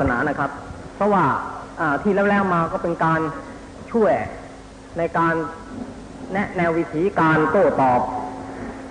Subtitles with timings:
[0.00, 0.50] สนานะครับ
[0.96, 1.24] เพราะว่า
[2.02, 3.20] ที่แล้วๆมาก็เป็นการ
[3.92, 4.12] ช่วย
[4.98, 5.34] ในการ
[6.32, 8.00] แนะแนววิธีการโต้ตอบ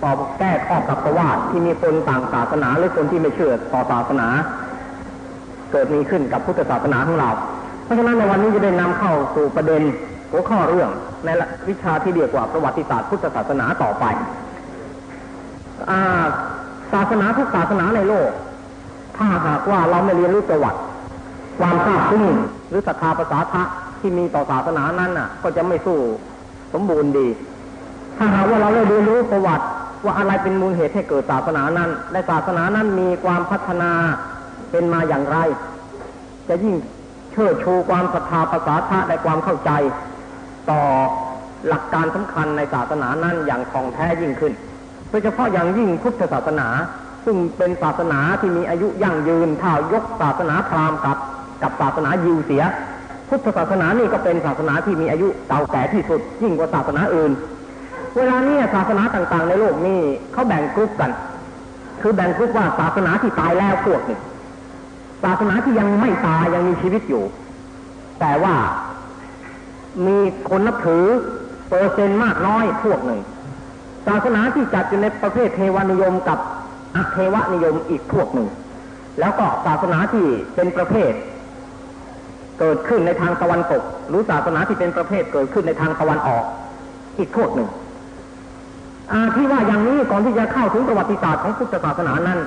[0.02, 4.28] ตอบแก้ข้อกับสวาทที่มีคนต่างศาสนาหรือคนที่ไม่เชื่อต่อศาสนา
[5.70, 7.30] เกิดมีขึ้นกับพุทธศาสนาของเรา
[7.84, 9.82] เพราะฉะนั้นในวันนี้จะได้นำเข้าสู่ประเด็น
[10.30, 10.90] หัวข้อเรื่อง
[11.24, 11.28] ใน
[11.68, 14.04] วิชาที่เรียกว่าประวัติศาสตร์พุทธศาสนาต่อไป
[16.92, 18.30] ศาสนาทุกศาสนาในโลก
[19.16, 20.80] ถ้าหากว่าเราไม่เรียนรู้ประวัติ
[21.60, 22.24] ความทราบซึ้ง
[22.68, 23.62] หรือศรัทธาภาษาทะ
[24.00, 25.98] ที่มีต่อศาสนานั้นน่ะ ก็จะไม่สู้
[26.72, 27.28] สมบูรณ์ดี
[28.18, 29.66] ถ้าหากว่าเราได้เรียนรู้ประวัติ
[30.04, 33.92] ว่าอะไรเป็นมูลเหตุให้เกิดศาสนานั้น และศาสนานั้นมีความพัฒนา
[34.70, 35.36] เป็นมาอย่างไร
[36.48, 36.74] จะยิ่ง
[37.32, 39.70] เชิดชูความศรัทธาภาษาทะและความเข้าใจ
[40.70, 40.80] ต่อ
[41.68, 44.52] หลักการสำคัญในศาสนานั้นอย่างท่องแท้ยิ่งขึ้น
[45.10, 46.68] โดยเฉพาะอย่างยิ่งพุทธศาสนา
[47.24, 51.16] ซึ่งเป็นศาสนาที่มีอายุยั่งยืนถ้ายกศาสนาพราหมณ์กับ
[51.62, 52.62] กับศาสนายิวเสีย
[53.28, 57.32] พุทธศาสนานี่ก็เป็นศาสนาที่มีอายุเก่าแก่ที่สุดยิ่งกว่าศาสนาอื่น
[58.16, 60.00] เวลานี้ศาสนาต่างๆ ในโลกนี้
[60.32, 61.10] เขาแบ่งกลุ่มกัน
[62.00, 64.20] คือแบ่งกลุ่มว่าศาสนาที่ตายแล้วพวกหนึ่ง
[65.24, 67.24] ศาสนาที่ยังไม่ตายยังมีชีวิตอยู่
[68.20, 68.54] แต่ว่า
[70.06, 71.04] มีคนนับถือ
[71.68, 73.20] เปอร์เซ็นต์มากน้อยพวกหนึ่ง
[74.06, 76.38] ศาสนาที่จัดอยู่ในประเภทเทวานิยมกับ
[76.96, 78.48] อัเทวนิยมอีกพวกหนึ่ง
[79.20, 81.12] แล้วก็ศาสนาที่เป็นประเภท
[82.60, 86.44] เกิดขึ้นในทางตะวันตก หรือศาสนาที่เป็นประเภทเกิดขึ้นในทางตะวันออก
[87.18, 87.68] อีกพวกหนึ่ง
[89.12, 92.40] อาที่ว่าอย่างนี้ก่อนที่จะเข้าถึงประวัติศาสตร์ของพุทธศาสนานั้น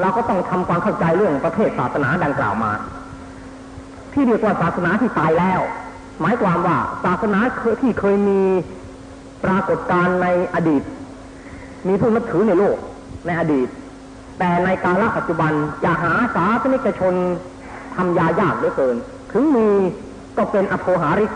[0.00, 2.72] เราก็ต้องทำความเข้าใจเรื่องประเภทศาสนาดังกล่าวมา
[4.12, 5.60] ที่เรียกว่าศาสนาที่ตายแล้ว
[6.20, 7.38] หมายความว่าศาสนา
[7.82, 8.42] ที่เคยมี
[9.44, 10.82] ปรากฏการในอดีต
[11.88, 12.76] มีผู้นับถือในโลก
[13.26, 13.68] ในอดีต
[14.38, 15.52] แต่ในกาลปัจจุบัน
[15.84, 17.14] จะหาสาสนิกชน
[17.96, 18.96] ทำยายากเหลือเกิน
[19.32, 19.66] ถึงมี
[20.36, 21.30] ก็เป็นอโภหาริก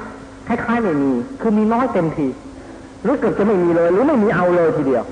[0.49, 2.27] คล้ายๆไม่มี คือมีน้อยเต็มที
[3.03, 5.05] หรือเกือบจะไม่มีเลย หรือไม่มีเอาเลยทีเดียว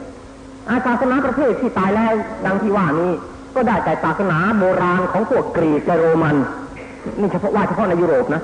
[0.68, 2.12] อาศาสนาประเภทที่ตายแล้ว
[2.46, 3.12] ดังที่ว่านี้
[3.54, 6.36] ก็ได้แต่ศาสนาโบราณของพวกกรีกและโรมัน
[7.20, 8.42] นี่เฉพาะว่าเฉพาะในยุโรปนะ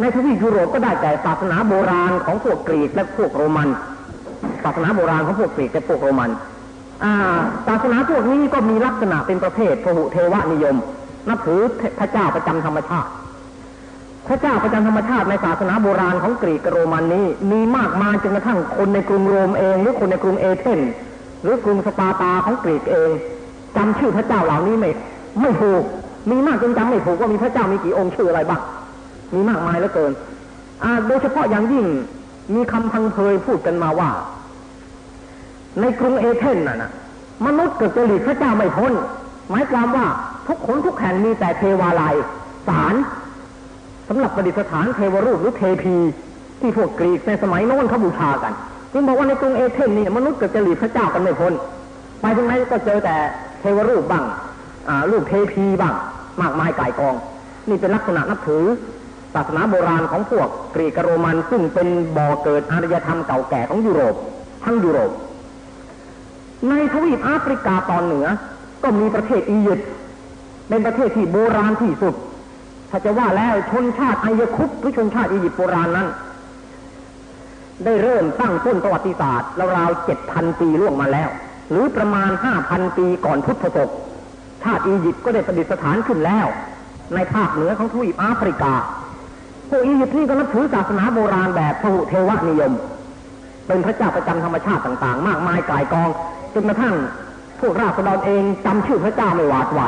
[0.00, 3.68] ในทวีปยุโรปก็ได้แต่ศาสนาโบราณของพวกกรีกและพวกโรมัน
[4.64, 6.30] ศาสนาโบราณของพวกกรีกและพวกโรมัน
[7.68, 10.76] ศาสนาพวกนี้ก็มีลักษณะเป็นประเภทพหุเทวนิยม
[11.28, 11.60] นับถือ
[11.98, 13.08] พระเจ้าประจำธรรมชาติ
[14.28, 20.80] พระเจ้าประจำธรรมชาติในศาสนาโบราณของกรีกโรมันนี้ มีมากมายจนกระทั่งคนในกรุงโรมเองหรือคนในกรุงเอเธน
[21.42, 23.10] หรือกรุงสปาร์ตาของกรีกเอง
[23.76, 24.90] จำชื่อพระเจ้าเหล่านี้ไม่
[25.40, 25.82] ไม่ถูก
[26.30, 28.60] มีมากจนจำไม่ถูกว่ามีพระเจ้ามีกี่องค์ชื่ออะไรบ้าง
[29.34, 30.12] มีมากมายเหลือเกิน
[31.06, 31.86] โดยเฉพาะอย่างยิ่ง
[32.54, 34.10] มีคำพังเพยพูดกันมาว่า
[35.80, 36.90] ในกรุงเอเธนน่ะนะ
[37.46, 38.92] มนุษย์เกิดจะหลีกพระเจ้าไม่พ้น
[39.50, 40.06] หมายความว่า
[40.48, 42.14] ทุกคนทุกแห่งมีแต่เทวาลัย
[42.68, 42.94] ศาล
[44.08, 45.96] สำหรับประดิษฐานเทวรูปหรือเทพี
[46.60, 48.52] ที่พวกกรีกในสมัยโน้นเขาบูชากัน
[48.92, 51.52] จึงบอกว่าในกรุงเอเธนนี่มนุษย์เกิดจะหลีกพระเจ้ากันไม่พ้น
[52.20, 53.16] ไปตรงไหนก็เจอแต่
[53.60, 54.24] เทวรูปบ้าง
[55.10, 55.94] รูปเทพีบ้าง
[56.40, 57.14] มากมายไก่กอง
[57.68, 58.64] นี่เป็นลักษณะนับถือ
[59.34, 64.14] ศาสนาโบราณของพวกกรีกโรมันซึ่งเป็นบ่อเกิดอารยธรรมเก่าแก่ของยุโรป
[64.64, 65.10] ทั้งยุโรป
[66.68, 68.26] ในทวีปแอฟริกาตอนเหนือ
[68.82, 69.88] ก็มีประเทศอียิปต์
[70.68, 72.14] เป็นประเทศที่โบราณที่สุด
[72.96, 76.08] ถ้าจะว่าแล้วชนชาติอายคุปหรือชนชาติอียิปต์โบราณนั้น
[77.84, 81.28] ได้เริ่มตั้งต้นประวัติศาสตร์ราวๆเจ็ดพันปีล่วงมาแล้ว
[81.70, 83.90] หรือประมาณห้าพันปีก่อนพุทธศก
[84.62, 86.46] ชาติอียิปต์ก็ได้ประดิษฐานขึ้นแล้ว
[87.14, 88.72] ในภาคเหนือของทวีปแอฟริกา
[89.68, 92.72] พวกอียิปต์นี่ก็นับถือศาสนาโบราณแบบพหุเทวนิยม
[93.66, 96.10] เป็นพระเจ้าประจำธรรมชาติต่างๆ มากมายกายกอง
[96.54, 96.94] จนกระทั่ง
[97.60, 99.82] พวกราษฎรเองจำชื่อพระเจ้าไม่หวาดไหว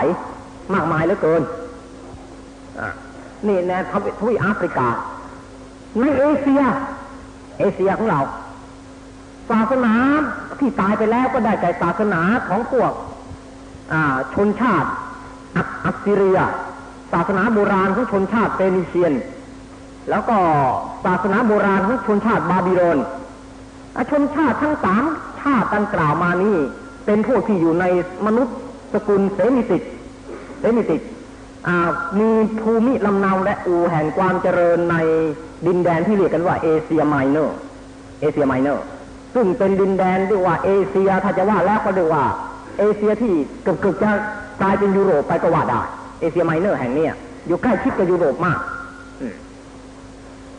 [0.74, 1.42] มากมายเหลือเกิน
[3.46, 4.88] นี่ในทวีปแอฟริกา
[5.98, 6.62] ในเอเชีย
[7.58, 8.20] เอเชียของเรา
[9.50, 9.92] ศาสนา
[10.60, 12.92] ที่ตายไปแล้วก็ได้แก่ศาสนาของพวก
[14.34, 14.88] ชนชาติ
[15.84, 16.38] อัสซีเรีย
[17.12, 19.14] ศาสนาโบราณของชนชาติเฟนิเชียน
[20.10, 20.36] แล้วก็
[21.04, 22.98] ศาสนาโบราณของชนชาติบาบิโลน
[24.10, 25.04] ชนชาติทั้งสาม
[25.40, 26.56] ชาติดังกล่าวมานี้
[27.06, 27.84] เป็นพวกที่อยู่ใน
[28.26, 28.56] มนุษย์
[28.92, 29.82] สกุลเซมิติก
[30.60, 31.02] เซมิติก
[32.20, 32.30] มี
[32.60, 34.96] ภูมิลำเนาและอู่แห่งความเจริญใน
[35.66, 37.56] ดินแดนที่เรียกกันว่าเอเชียไมเนอร์
[38.20, 38.84] เอเชียไมเนอร์
[39.34, 42.24] ซึ่งเป็นดินแดนเรียกว่าเอเชียถ้าจะว่าแล้วก็เรียกว่า
[42.78, 43.32] เอเชียที่
[43.62, 44.10] เกือบๆจะ
[44.62, 45.80] กลายเป็นยุโรปไปก็ว่าได้
[46.20, 47.06] เอเชียไมเนอร์แห่งนี้
[47.46, 48.58] อยู่ใกล้ชิดกับยุโรปมาก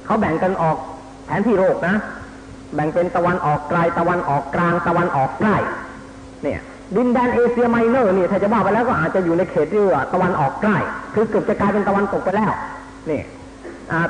[0.05, 0.77] เขาแบ่งกันออก
[1.25, 1.95] แผนที่โลกนะ
[2.75, 5.55] แบ่งเป็นตะวันออกไกลตะวันออกกลางตะวันออกใกล้
[6.43, 6.59] เนี่ย
[6.95, 10.77] ดินแดนเอเชียไมเนอร์นี่ถ้าจะว่าไปแล้วก็อาจจะอยู่ในเขตเรือตะวันออกใกล้
[11.13, 12.51] คือเกือบจะกลายเป็นตะวันตกไปแล้ว
[13.09, 13.21] นี่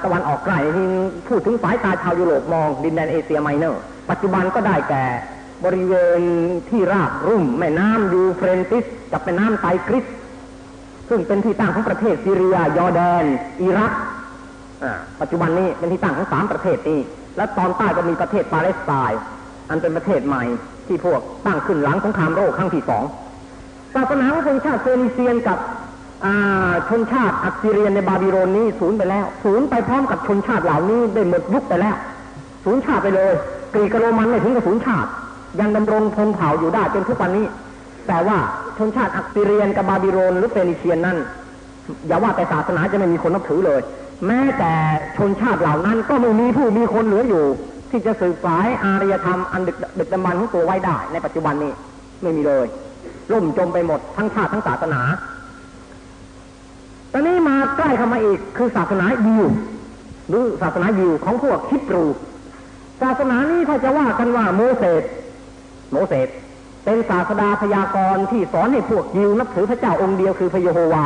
[0.04, 0.88] ตะวันออกใกล้ที่
[1.28, 5.06] พูดถึงสายตาชาวยุโรปมองดินแดนเอเชียไมเนอร์ ปัจจุบันก็ได้แก่
[5.66, 6.22] บริเวณ
[6.70, 10.06] ที่ราบลุ่ม แม่น้ำยูเฟรนติสกับแม่น้ำไทกริส
[11.10, 13.26] ซึ่งเป็นที่ตั้งของประเทศซีเรีย ยอร์แดน
[13.62, 13.92] อิรัก
[15.22, 17.00] ปัจจุบันนี้เป็นที่ตั้งของสามประเทศนี้
[17.38, 19.20] และตอนใต้ก็มีประเทศปาเลสไตน์
[19.70, 20.44] อันเป็นประเทศใหม่
[20.90, 23.04] ที่เพิ่งตั้งขึ้นหลังสงครามโลกครั้งที่สอง
[23.96, 25.58] ศาสนาของชนชาติเฟนิเซียนกับ
[26.90, 31.96] ชนชาติอัสซีเรียนในบาบิโลนนี้สูญไปแล้วสูญไปพร้อมกับชนชาติเหล่านี้ได้หมดยุคไปแล้ว
[32.66, 33.32] สูญชาติไปเลย
[33.74, 35.10] กรีกโรมันไม่ถึงกับสูญชาติ
[35.60, 37.46] ยังดำรงพงเผ่าอยู่ได้จนทุกวันนี้
[38.08, 38.38] แต่ว่า
[38.78, 41.18] ชนชาติอัสซีเรียนกับบาบิโลนหรือเฟนิเซียนนั้น
[42.08, 43.82] อย่าว่าแต่ศาสนาจะไม่มีคนนับถือเลย
[44.28, 44.72] แม้แต่
[45.18, 47.46] ชนชาติเหล่านั้นก็ไม่มีผู้มีคนเหลืออยู่
[47.92, 51.72] ที่จะสืบสายอารยธรรมอันดึกดึกดำบรรพ์ของตัวไว้ได้ ในปัจจุบันนี้
[52.22, 52.68] ไม่มีเลย
[53.32, 55.02] ล่มจมไปหมดทั้งชาติทั้งศาสนา
[57.14, 59.46] ตอนนี้มาใกล้เข้ามาอีกคือศาสนายิว
[60.30, 62.06] หรือศาสนายิวของพวกคิปรู
[63.02, 65.04] ศาสนานี้ถ้าจะว่ากันว่าโมเสส
[65.92, 66.28] โมเสส
[66.86, 71.06] เป็นศาสดาพยากรณ์ที่สอนให้พวกยิวนับถือพระเจ้าองค์เดียวคือพระเยโฮวา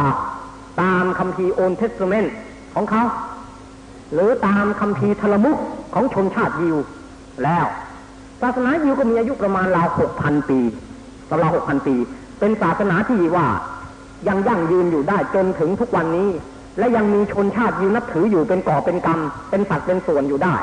[0.81, 2.33] ตามคัมภีร์ Old Testament
[2.75, 3.03] ของเขา
[4.13, 5.57] หรือตามคัมภีร์ทัลมุด
[5.93, 6.77] ของชนชาติยิว
[7.43, 7.65] แล้ว
[8.41, 10.59] ศาสนายิวก็มีอายุประมาณราวหกพันปี
[11.41, 11.95] ราวหกพันปี
[12.39, 13.47] เป็นศาสนาที่ว่า
[14.27, 16.29] ยังยั่งยืนอยู่ได้จนถึงทุกวันนี้
[16.79, 19.19] และยังมีชนชาติยิวนับถืออยู่เป็นก่อเป็นกรรม
[19.49, 20.55] เป็นสัตว์เป็นส่วนอยู่ได้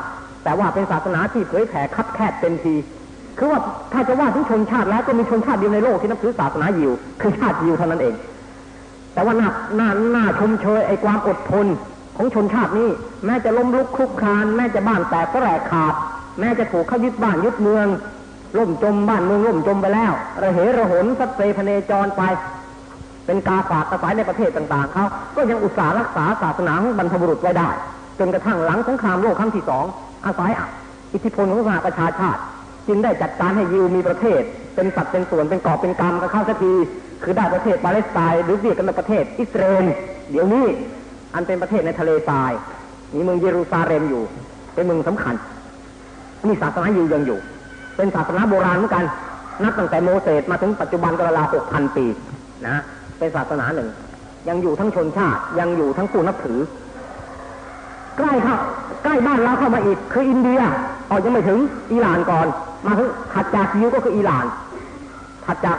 [0.44, 2.74] แต่ว่าเป็นศาสนาที่เผยแผ่คับแคบเต็มที
[3.38, 3.60] คือว่า
[3.92, 8.14] ถ้าจะว่าถึงชนชาติแล้วก็มีชนชาติเดียวในโลกที่นับถือศาสนายิวคือชาติยิวเท่านั้นเอง
[9.14, 11.66] แต่ว่าหน้าหน้าหน้าชมเชยไอ้ความอดทน
[12.16, 12.90] ของชนชาตินี้
[13.24, 15.94] แม้จะล้มลุกคลุกคลาน แม้จะบ้านแตกก็แหลกขาด
[16.38, 17.86] แม้จะถูกเขายึดบ้านยึดเมือง
[18.58, 20.12] ล่มจมบ้านเมืองล่มจมไปแล้ว
[20.42, 22.22] ระเหระหนสัตเซพเนจรไป
[23.26, 25.04] เป็นกาฝากกระสายในประเทศต่างๆเขา
[25.36, 27.68] ก็ยังอุตส่าห์รักษาศาสนาของบรรพบุรุษไว้ได้
[28.18, 29.84] จนกระทั่งหลังสงครามโลกครั้งที่สอง
[30.26, 30.50] อาศัย
[31.12, 32.40] อิทธิพลของสหประชาชาติ
[32.88, 34.42] จึงได้จัดการให้ยิวมีประเทศ
[34.74, 36.74] เป็นสัตว์เป็นส่วนเป็นกอบเป็นกรรมกับเข้าสักที
[37.22, 39.86] คือได้ประเทศปาเลสไตน์หรือเรียกกันว่าประเทศอิสราเอล
[40.30, 40.66] เดี๋ยวนี้
[41.34, 42.52] อันเป็นประเทศในทะเลทราย
[43.14, 44.22] มีเมืองเยรูซาเล็มอยู่
[44.74, 45.34] เป็นเมืองสำคัญ
[46.46, 47.38] นี่ศาสนาอยิวยังอยู่
[47.96, 49.04] เป็นศาสนาโบราณเหมือนกัน
[49.62, 52.06] นับตั้งแต่โมเสสมาถึงปัจจุบันก็ราวหกพันปี
[52.66, 52.76] นะ
[53.18, 53.88] เป็นศาสนาหนึ่ง
[54.48, 56.58] ยังอยู่ทั้งชนชาติ ยังอยู่ทั้งผู้นับถือ
[58.16, 58.56] ใกล้เข้า
[59.04, 60.60] ใกล้บ้านเราเข้ามาอีกคืออินเดีย
[61.10, 61.58] ออกยังไม่ถึง
[61.92, 62.46] อิหร่านก่อน
[62.86, 64.46] มาถึงถัดจากยิวก็คืออิหร่าน
[65.46, 65.78] ถัดจาก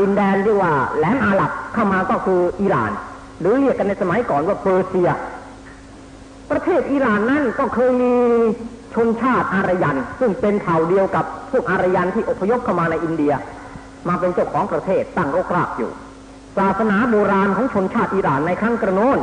[0.00, 2.90] ดินแดนที่ว่าแหลมอาหรับเข้ามาก็คืออิหร่าน
[3.42, 5.10] หรือเรียกกันในสมัยก่อนว่าเปอร์เซีย
[6.50, 8.14] ประเทศอิหร่านนั่นก็เคยมี
[8.94, 13.32] ชนชาติอารยัน ซึ่งเป็นเผ่าเดียวกับพวกอารยันที่อพยพเข้ามาในอินเดีย
[14.08, 15.90] มาเป็นเจ้าของประเทศตั้งรกรากอยู่
[16.58, 19.18] ศาสนาโบราณของชนชาติอิหร่านในครั้งกระโน้น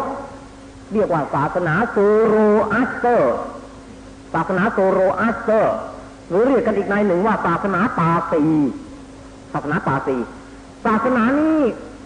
[0.93, 2.35] เรียกว่าศาสนาโซโร
[2.73, 3.33] อัสเตอร์
[4.33, 5.75] ศาสนาโซโรอัสเตอร์
[6.29, 8.43] หรือเรียกกันอีกนัยหนึ่งว่าศาสนาปาซี
[9.53, 10.17] ศาสนาปาซี
[10.85, 11.59] ศาสนานี้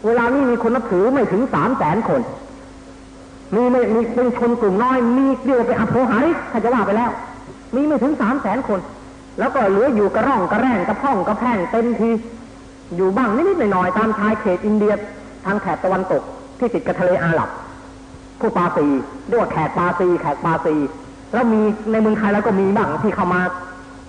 [0.05, 2.21] เวลานี้มีคนนับถือไม่ถึงสามแสนคน
[3.55, 7.11] มีไม่มีเป็นชนกลุ่มน้อย มีเรียกว่าเป็นอัพโพหาริกถ้าจะว่าไปแล้ว
[7.75, 8.79] มีไม่ถึงสามแสนคน
[9.39, 12.09] แล้วก็เหลืออยู่กระร่องกระแร่งกระพ่องกระแพงเต็มที
[12.95, 14.93] อยู่บ้างนิดๆหน่อยๆตามชายเขตอินเดีย
[15.45, 16.21] ทางแถบตะวันตก
[16.59, 17.49] ที่ติดกับทะเลอาหรับ
[18.39, 18.85] ผู้ปาซี
[19.27, 20.75] เรียกว่าแขกปาซีแขกปาซี
[21.33, 23.41] แล้วมีในเมืองไทยแล้วก็มีบ้างที่เข้ามา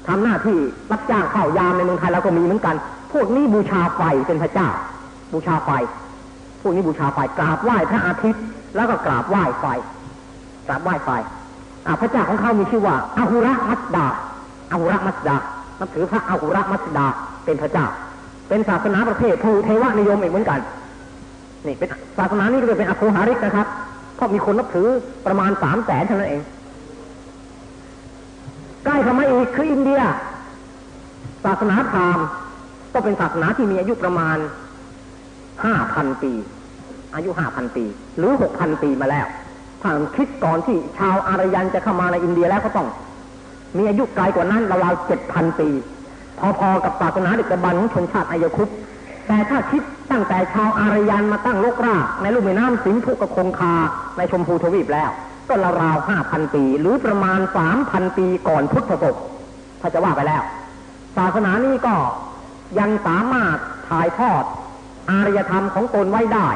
[0.09, 0.59] ทำหน้าที่
[0.91, 2.75] รับจ้างเข้ายามในเมืองไทยแล้วก็มีเหมือนกัน
[3.13, 4.69] พวกนี้บูชาไฟเป็นพระเจ้า
[5.35, 5.71] บูชาไฟ
[6.63, 8.43] พวกนี้บูชาไฟกราบไหว้พระอาทิตย์
[8.75, 9.67] แล้วก็กราบไหว้ไฟ
[10.67, 11.11] กราบไหว้ไฟ
[11.87, 14.07] อ่าพระเจ้าของเขามีชื่อว่าอาหุระมัสดา
[14.71, 15.37] อาหุระมัสดา
[15.79, 17.07] นับถือพระอาหุระมัสดา
[17.45, 17.87] เป็นพระเจ้า
[18.49, 20.61] เป็นศาสนาประเภทภูเทวนิยมอีกเหมือนกัน
[21.67, 21.89] นี่เป็น
[22.19, 23.67] ศาสนานี้ก็เลยเป็นอโคหาริกนะครับ
[24.17, 24.89] เพราะมีคนนับถือ
[25.27, 26.43] ประมาณสามแสนเท่านั้นเอง
[28.85, 30.01] ใกล้เข้ามาอีกคืออินเดีย
[31.45, 32.27] ศาสนาพราหมณ์
[32.93, 34.37] ก็เป็นศาสนาที่มีอายุประมาณ
[35.65, 36.33] ห้าพันปี
[37.15, 37.85] อายุห้าพันปี
[38.19, 39.27] หรือหกพันปีมาแล้ว
[39.83, 42.89] ถ้าคิดก่อนที่ชาวอารยันจะเข้ามาในอินเดียแล้วก็ต้อง
[43.77, 45.69] มีอายุไกลกว่านั้นราวๆเจ็ดพันปี
[46.39, 48.69] พอๆกับศาสนาดึกดำบรรพ์ของชนชาติอายคุป
[49.29, 53.75] แต่ถ้าคิดตั้งแต่ชาวอารยันมาตั้งโลกรากในลุ่มแม่น้ำสิงห์ทุกกคงคา
[54.17, 55.11] ในชมพูทวีปแล้ว
[55.49, 59.17] ก็ราวๆห้าพันปี หรือประมาณสามพันปีก่อนพุทธศก
[59.81, 60.43] ถ้าจะว่าไปแล้ว
[61.17, 61.95] ศาสนานี้ก็
[62.79, 63.57] ยังสามารถ
[63.89, 64.45] ถ่ายทอด
[65.11, 66.49] อารยธรรมของตนไว้ได้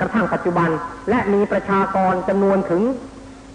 [0.00, 0.70] กระทั่งปัจจุบัน
[1.10, 2.82] และมีประชากรจำนวนถึง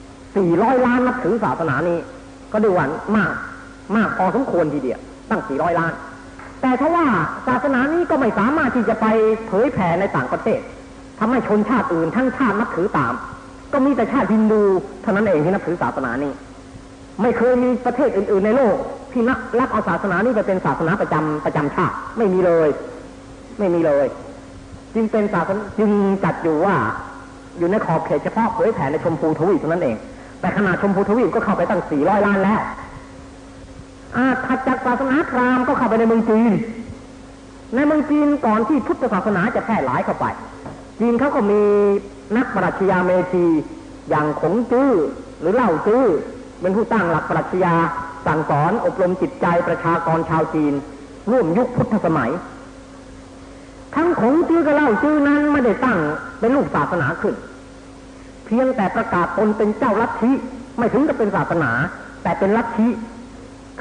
[0.05, 1.99] 400 ล้านนับถือศาสนานี้
[2.53, 3.33] ก็ดูว่ามาก
[3.95, 5.93] มากพอสมควรทีเดียวตั้ง 400 ล้าน
[6.61, 7.05] แต่ถ้าว่า
[7.47, 9.05] ศาสนานี้ก็ไม่สามารถที่จะไป
[9.47, 10.59] เผยแผ่ในต่างประเทศ
[11.19, 13.13] ทำให้ชนชาติอื่นทั้งชาตินับถือตาม
[13.73, 14.63] ก็มีแต่ชาติฮินดู
[15.01, 16.31] เท่านั้นเองที่นับถือศาสนานี้
[17.21, 18.75] ไม่เคยมีประเทศอื่น ๆ ในโลก
[19.11, 22.69] ที่นับรับเอาศาสนานี้ไปเป็นศาสนาประจำประจำชาติไม่มีเลย
[23.59, 24.07] ไม่มีเลย
[24.93, 25.91] จึงเป็นศาสนาจึง
[26.23, 26.75] จัดอยู่ว่า
[27.57, 29.95] อยู่ในขอบเขตเฉพาะเผยแผ่ในชมพูทวีปเท่านั้นเอง
[30.39, 32.61] แต่ขนาดชมพูทวีปก็เข้าไปตั้ง400ล้านแล้ว
[34.15, 36.51] อาถัดจากศาสนาพราหมณ์ก็เข้าไปในเมืองจีน
[37.75, 40.25] ในเมืองจีนก่อนที่พุทธศาสนาจะแพร่หลายเข้าไป
[40.99, 41.61] จีนเขาก็มี
[42.37, 43.45] นักปรัชญาเมธี
[44.09, 44.91] อย่างขงจื้อ
[45.41, 46.03] หรือเล่าจื้อ
[46.61, 47.75] เป็นผู้ตั้งหลักปรัชญา
[48.25, 50.73] สั่งสอนอบรมจิตใจประชากรชาวจีน
[51.31, 52.31] ร่วมยุคพุทธสมัย
[53.95, 55.99] ทั้งขงจื้อกับเล่าจื้อนั้นไม่ได้ตั้ง
[56.39, 57.35] เป็นลูกศาสนาขึ้น
[58.45, 60.31] เพียงแต่ประกาศตนเป็นเจ้าลัทธิ
[60.77, 61.71] ไม่ถึงกับเป็นศาสนา
[62.23, 62.89] แต่เป็นลัทธิ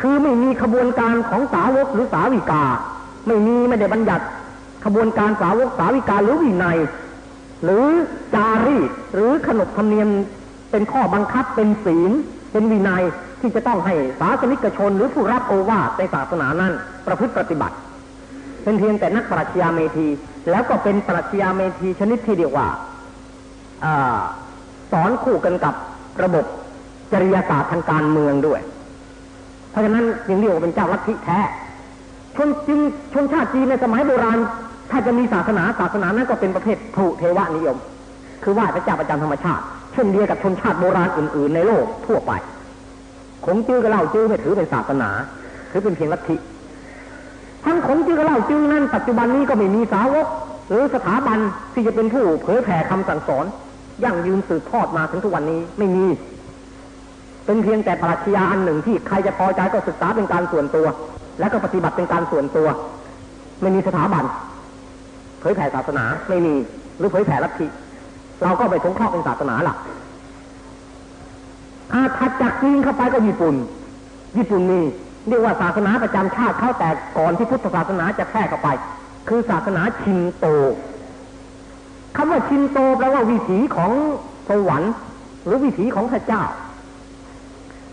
[0.01, 2.65] คือไม่มีขบวนการของสาวกหรือสาวิกา
[3.27, 4.25] ไม่มีไม่ได้บัญญัติ
[4.85, 6.79] ขบวนการสาวกสาวิกาหรือวินัย
[7.65, 7.85] หรือ
[8.35, 10.09] จารีตหรือขนบธรรมเนียม
[10.71, 12.11] เป็นข้อบังคับเป็นศีล
[12.53, 13.03] เป็นวินัย
[13.41, 16.73] ที่จะต้องให้ศาสนิกชนหรือผู้รับโอวาทในศาสนานั้น
[17.07, 17.77] ประพฤติปฏิบัติ
[18.65, 20.09] เป็นเพียงแต่นักปรัชญาเมธี
[20.51, 22.69] แล้วก็เป็นปรัชญาเมธีชนิดที่เรียกว่า
[23.85, 23.87] อ
[24.93, 25.75] สอนคู่กันกับ
[26.23, 26.45] ระบบ
[27.13, 28.61] จริยศาสตร์ทางการเมืองด้วย
[29.71, 31.41] เพราะฉะนั้นจึงเรียกว่าเป็นเจ้าลัทธิแท้
[32.37, 32.81] ชนจึง
[33.15, 34.39] ชนชาติจีนในสมัยโบราณ
[34.91, 37.77] ถ้าจะมีศาสนาศาสนานั้นก็เป็นประเภทผูเทวนิยม
[38.43, 42.33] คือไหว้พระเจ้าประจำธรรมชาติ เช่นเดียวกับชนชาติโบราณอื่น ๆ ในโลกทั่วไป
[43.45, 45.11] ขงจื้อกับเล่าจื้อไม่ถือเป็นศาสนา
[45.71, 46.37] ถือเป็นเพียงลัทธิ
[47.65, 50.27] ทั้งขงจื้อกับเล่าจื้อนั้นปัจจุบันนี้ก็ไม่มีสาวก
[50.69, 51.39] หรือสถาบัน
[51.75, 53.45] ที่จะเป็นผู้เผยแผ่คำสั่งสอน
[54.05, 56.05] ยั่งยืนสืบทอดมาถึงทุกวันนี้ไม่มี
[57.47, 60.87] เป็นเพียงแต่ปรัชญาอันหนึ่งที่ใครจะพอใจก็ศึกษาเป็นการส่วนตัว
[61.41, 62.69] และก็ปฏิบัติเป็นการส่วนตัว
[63.63, 64.25] ไม่มีสถาบัน
[65.41, 66.55] เผยแผ่ศาสนาไม่มี
[66.99, 67.67] หรือเผยแผ่ลัทธิ
[68.43, 69.79] เราก็ไปสงเคราะห์เป็นศาสนาหลัก
[71.93, 73.55] อาถัดจากจีนเข้าไปก็ญี่ปุ่น
[74.37, 74.81] ญี่ปุ่นมี
[75.29, 76.89] เรียกว่าศาสนาประจำชาติเข้าแต่
[77.19, 78.69] ก่อนที่พุทธศาสนาจะแพร่เข้าไป
[79.29, 80.47] คือศาสนาชินโต
[82.17, 83.91] คำว่าชินโตแปลว่าวิถีของ
[84.49, 84.93] สวรรค์
[85.45, 86.43] หรือวิถีของพระเจ้า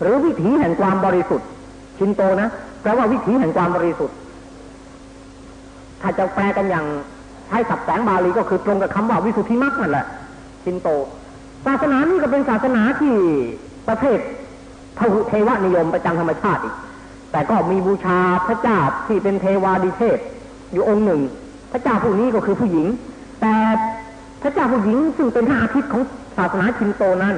[0.00, 1.48] หรือวิถีแห่งความบริสุทธิ์
[1.98, 2.48] ชินโตนะ
[2.82, 4.16] แปลว่าวิถีแห่งความบริสุทธิ์
[6.00, 6.86] ถ้าจะแปลกันอย่าง
[7.48, 10.06] ใช้ศัพท์แสงบาลีก็คือตรงกับคำว่าวิสุทธิมรรคนั่นแหละ
[10.64, 10.88] ชินโต
[11.66, 13.14] ศาสนานี้ก็เป็นศาสนาที่
[13.88, 14.18] ประเภท
[14.98, 16.74] ทวเทวนิยมประจำธรรมชาติอีก
[17.32, 20.18] แต่ก็มีบูชาพระเจ้าที่เป็นเทวาดิเทพ
[20.72, 21.20] อยู่องค์หนึ่ง
[21.72, 22.86] พระเจ้าผู้นี้ก็คือผู้หญิง
[23.40, 23.54] แต่
[24.42, 26.02] พระเจ้าผู้หญิงซึ่งเป็นพระอาทิตย์ของ
[26.36, 27.36] ศาสนาชินโตนั้น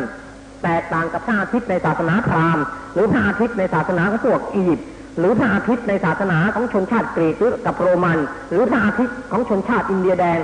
[0.63, 4.87] แตกต่างกับพระอาทิตย์ในศาสนาพราหมณ์ หรือพระอาทิตย์ในศาสนาของพวกอียิปต์
[5.19, 8.19] หรือพระอาทิตย์ในศาสนาของชนชาติกรีกหรือกับโรมัน
[8.51, 10.41] หรือพระอาทิตย์ของชนชาติอินเดียแดง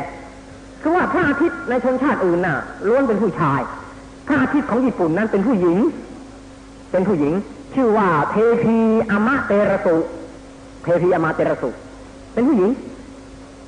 [0.83, 3.61] คือว่าพระอาทิตย์ในชนชาติอื่นน่ะล้วนเป็นผู้ชาย
[4.26, 5.78] พระอาทิตย์ของญี่ปุ่นนั้นเป็นผู้หญิง
[6.92, 7.35] เป็นผู้หญิง
[7.75, 8.77] ชื่อว่าเทพี
[9.11, 9.97] อมะเตระสุ
[10.83, 11.71] เทพีอมาเตระสุ
[12.33, 12.71] เป็นผู้หญิง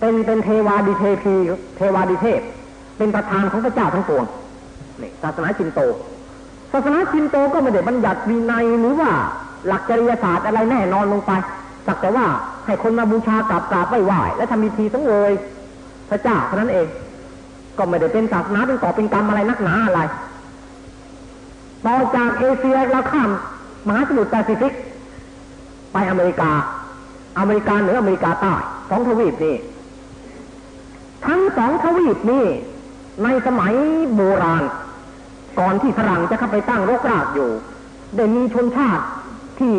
[0.01, 1.35] เป็นเป็นเทวาดิเทพี
[1.77, 2.41] เทวาดิเทพ
[2.99, 4.25] เป็นประธานของพระเจ้าทั้งปวง
[5.01, 5.81] นี่ศาสนาชินโต
[6.73, 9.11] ศาสนาชินโตก็ไม่ได้บัญญัติวินัยหรือว่า
[9.67, 11.33] หลักจริยศาสตร์อะไรแน่นอนลงไป
[11.87, 12.27] สักแต่ว่า
[12.67, 15.33] ให้คนมาบูชากราบกราบไหว้ไหว้และทำพิธีสังเวย
[16.11, 16.87] พระเจ้าเท่านั้นเอง
[17.79, 20.01] ก็ไม่ได้เป็นศาสนาเป็นต่อเป็นกรรมอะไรนักหนาอะไร
[21.87, 23.31] ต่อจากเอเชียเราข้าม
[23.87, 24.73] มหาสมุทรแปซิฟิก
[25.93, 26.51] ไปอเมริกา
[27.39, 28.55] อเมริกาเหนืออเมริกาใต้
[28.91, 29.57] สองทวีปนี่
[31.27, 32.47] ทั้งสองทวีปนี่
[33.25, 33.73] ในสมัย
[34.15, 34.65] โบราณ
[35.59, 37.51] ก่อนที่ฝรั่งจะเข้าไปตั้งรกรากอยู่
[38.17, 39.05] ได้มีชนชาติ
[39.59, 39.75] ที่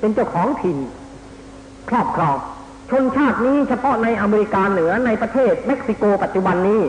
[0.00, 0.78] เป็นเจ้าของถิ่น
[1.90, 2.36] ครอบครอง
[2.90, 6.80] ชนชาตินี้เฉพาะในอเมริกาเหนือในประเทศเม็กซิโกปัจจุบันนี้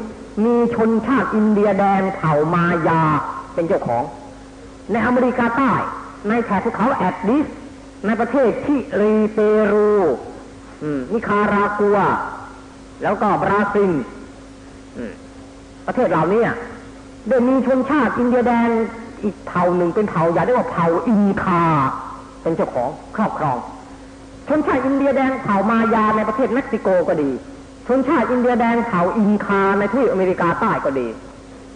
[0.45, 3.01] มีชนชาติอินเดียแดนเผ่ามายา
[3.53, 4.03] เป็นเจ้าของ
[4.91, 5.73] ในอเมริกาใต้
[6.29, 7.45] ในแถบภูเขาแอนดีส
[8.05, 9.39] ในประเทศชิลีเป
[9.71, 9.89] รู
[11.13, 11.97] นิคารากัว
[13.03, 13.91] แล้วก็บราซิล
[15.87, 16.43] ประเทศเหล่านี้
[17.29, 18.69] ได้มีชนชาติอินเดียแดง
[19.23, 21.63] อีกเผ่าหนึ่งเป็นเผ่าใหญ่เรียกว่าเผ่าอินคา
[22.41, 23.57] เป็นเจ้าของครอบครอง
[24.47, 27.31] ชนชาติอินเดียแดงเผ่ามายาในประเทศเม็กซิโกก็ดี
[27.87, 31.07] ชนชาติอินเดียแดงเผ่าอินคาในทวีปอเมริกาใต้ก็ดี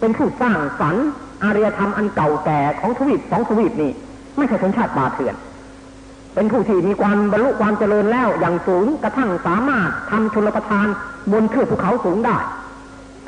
[0.00, 1.06] เป็นผู้สร้างสรรค์
[1.44, 3.92] อารยธรรมอันเก่าแก่ของทวีปสองทวีปนี้
[4.38, 5.34] ไม่ใช่ชนชาติป่าเถื่อน
[6.34, 10.86] เป็นผู้ที่มีความบรรลุความเจริญแล้วอย่างสูงกระทั่งสามารถทำชนประทาน
[11.32, 12.36] บนเทือกภูเขาสูงได้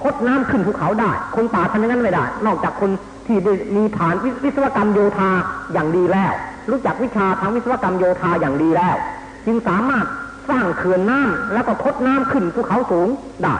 [0.00, 2.90] พดน้ำขึ้นภูเขาได้ คนป่าทำอย่างนั้นไม่ได้ นอกจากคน
[3.26, 3.36] ที่
[3.76, 4.14] มีฐาน
[4.44, 5.30] วิศวกรรมโยธา
[5.72, 6.32] อย่างดีแล้ว
[6.70, 8.96] รู้จักวิชาทางวิศวกรรมโยธาอย่างดีแล้ว
[9.46, 10.06] จึงสามารถ
[10.50, 13.08] สร้างเขื่อนน้ำแล้วก็ทดน้ำขึ้นภูเขาสูง
[13.42, 13.54] ได้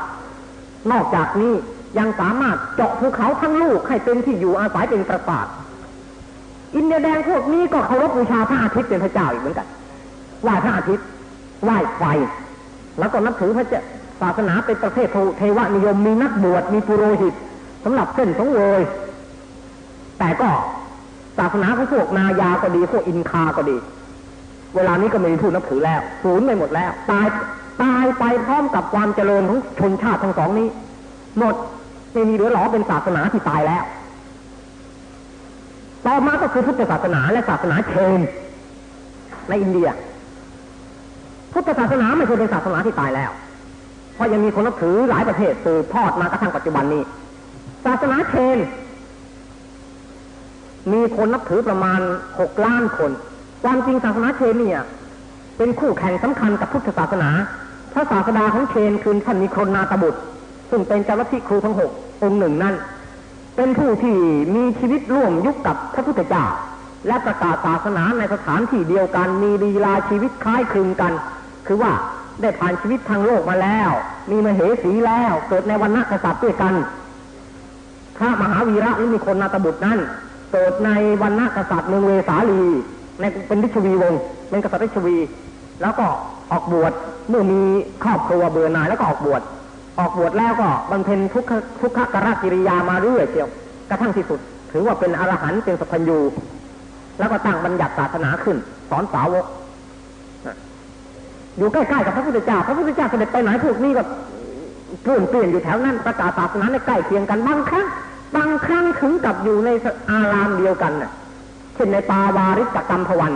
[0.91, 1.55] นอกจากนี้
[1.99, 5.47] ยังสามารถเจาะภูเขาทั้งลูกให้เป็นที่อยู่อาศัยเป็นปราสาท
[6.75, 9.67] อินเดียแดงพวกนี้ก็เคารพบูชาพระอาทิตย์เป็นพระเจ้าอีกเหมือนกัน
[10.43, 11.07] ไหว้พระอาทิตย์
[11.65, 12.03] ไหว้ไฟ
[12.99, 13.83] แล้วก็นับถือพระเจ้า
[14.21, 15.09] ศาสนาเป็นประเภท
[15.39, 17.35] เทวนิยมมีนักบวชมีปุโรหิต
[17.85, 18.81] สำหรับเส้นสงเวย
[20.19, 20.49] แต่ก็
[21.39, 23.77] ศาสนาของพวกนายาก็ดีพวกอินคาก็ดี
[24.75, 27.27] เวลานี้ก็ไม่มีผู้นับถือแล้วศูนย์ไปหมดแล้ว ตาย
[27.83, 30.69] ตายไปพร้อมกับความเจริญของชนชาติทั้งสองนี้
[31.39, 31.55] หมด
[32.13, 33.83] ไม่มีเหลือหลอเป็นศาสนาที่ตายแล้ว
[36.07, 38.21] ต่อมาก็คือพุทธศาสนาและศาสนาเชน
[39.49, 39.89] ในอินเดีย
[41.53, 43.31] พุทธศาสนาไม่เคยเป็นศาสนาที่ตายแล้ว
[44.15, 47.03] เพราะยังมีคนนับถือหลายประเทศสืบทอดมากระทั่งปัจจุบันนี้
[47.85, 48.59] ศาสนาเชน
[50.93, 52.01] มีคนนับถือประมาณ
[52.41, 53.11] หกล้านคน
[53.63, 54.83] ความจริงศาสนาเชนเนี่ย
[55.59, 57.31] เป็นคู่แข่งสำคัญกับพุทธศาสนา
[57.93, 60.21] พระศาสดาของเชนคือท่านมีคนนาตบุตร
[60.71, 61.91] ซึ่งเป็นเจ้าลัทธิครูทั้งหก
[62.23, 62.75] องค์หนึ่งนั่น
[63.57, 64.17] เป็นผู้ที่
[64.55, 66.45] มีชีวิตร่วมยุคกับพระพุทธเจ้า
[67.07, 71.13] และประกาศศาสนาในสถานที่เดียวกันมีลีลาชีวิตคล้ายคลึงกัน
[71.67, 71.93] คือว่า
[72.41, 73.91] ได้ผ่านชีวิตทางโลกมาแล้ว
[74.31, 76.75] มีมเหสีแล้วเกิดในวันนักษัตริย์ด้วยกัน
[78.17, 79.99] พระมหาวีระนี่มีคนนาตบุตรนั่น
[80.53, 80.91] เกิดใน
[81.23, 82.63] วันนักษัตริย์เมืองเวสาลี
[83.21, 85.17] ในเป็นริชวีวงศ์เป็นกษัตริย์ริชวี
[85.83, 86.07] แล้วก็
[86.51, 86.93] ออกบวช
[87.29, 87.61] เมื่อมี
[88.03, 89.43] ครอบครัวเบื่อหน่ายแล้วก็ออกบวช
[89.99, 93.49] ออกบวชแล้วก็บำเพ็ญทุกขทุกขกรกิริยามาเรื่อยเจียว
[93.91, 94.41] กระทั่งที่สุด
[94.73, 96.19] ถือว่าเป็นอรหันต์เป็นสัพพัญญู
[97.19, 98.57] แล้วก็ตั้งบัญญัติศาสนาขึ้น
[98.91, 99.47] สอนสาวก
[101.59, 104.03] อยู่ใกล้ๆกับพระพุทธเจ้าพระพุทธเจ้าเสด็จไปไหนพวกนี้ก็
[105.03, 107.87] เปลี่ยนเปลี่ยนอยู่แถวนั้นประกาศศาสนาในใกล้เคียงกันบางครั้ง
[108.37, 109.71] บางครั้งถึงกับอยู่ใน
[110.11, 111.11] อารามเดียวกันน่ะ
[111.75, 113.33] เช่นในปาวาริกกรรมพวัน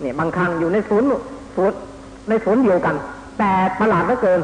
[0.00, 1.04] เนี่ยบางครั้งอยู่ในสวน
[1.56, 1.72] สวน
[2.28, 2.96] ในสวนเดียวกัน
[3.38, 4.40] แต่ประหลาดเหลือเกิน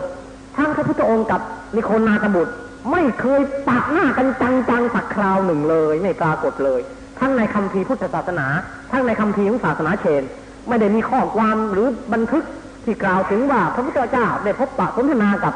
[0.60, 1.40] ทั้งพระพุทธองค์กับ
[1.76, 2.54] นิโคนาตบุตร
[2.92, 4.28] ไม่เคยปักหน้ากัน
[4.70, 6.80] จังๆสักคราวหนึ่งเลยไม่ปรากฏเลย
[7.20, 8.46] ทั้งในคำพีพุทธศาสนา
[8.90, 10.22] ทั้งในคำพีของศาสนาเชน
[10.68, 12.44] ไม่ได้มีข้อความหรือบันทึก
[12.84, 15.54] ที่กล่าวถึงว่าพระพุทธเจ้าได้พบปะสนทนากับ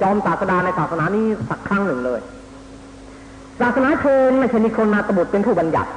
[0.00, 2.20] จอมศาสดาในศาสนานี้สักครั้งหนึ่งเลย
[3.60, 5.90] ศาสนาเชนไม่ใช่นิโคนาตบุตรเป็นผู้บัญญัติ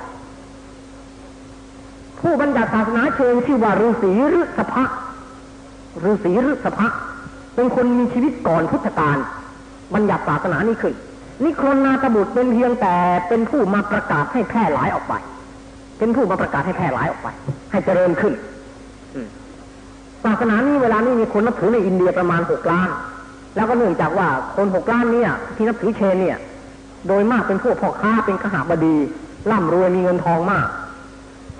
[2.22, 4.84] ผู้บัญญัติศาสนาเชนชื่อว่าฤาษีฤษภะ
[6.06, 6.88] ฤาษีฤษภะ
[7.56, 9.18] เป็นคนมีชีวิตก่อนพุทธกาล
[9.94, 10.94] บัญญัติศาสนานี้ขึ้น
[11.44, 12.96] นิครนาตบุตรเป็นเพียงแต่
[13.28, 15.14] เป็นผู้มาประกาศให้แพร่หลายออกไป
[15.98, 17.28] เป็นผู้มาประกาศให้แพร่หลายออกไป
[17.72, 18.34] ให้เจริญขึ้น
[20.26, 22.90] ศาสนานี้เวลานี้มีคนนับถือในอินเดียประมาณหกล้าน
[23.56, 26.38] แล้วก็เนื่องจากว่าคนหกล้านเนี่ยที่นับถือเชนเนี่ย
[27.08, 28.96] โดยมากเป็นพวกพ่อค้าเป็นขหาบดี
[29.52, 30.68] ร่ำรวยมีเงินทองมาก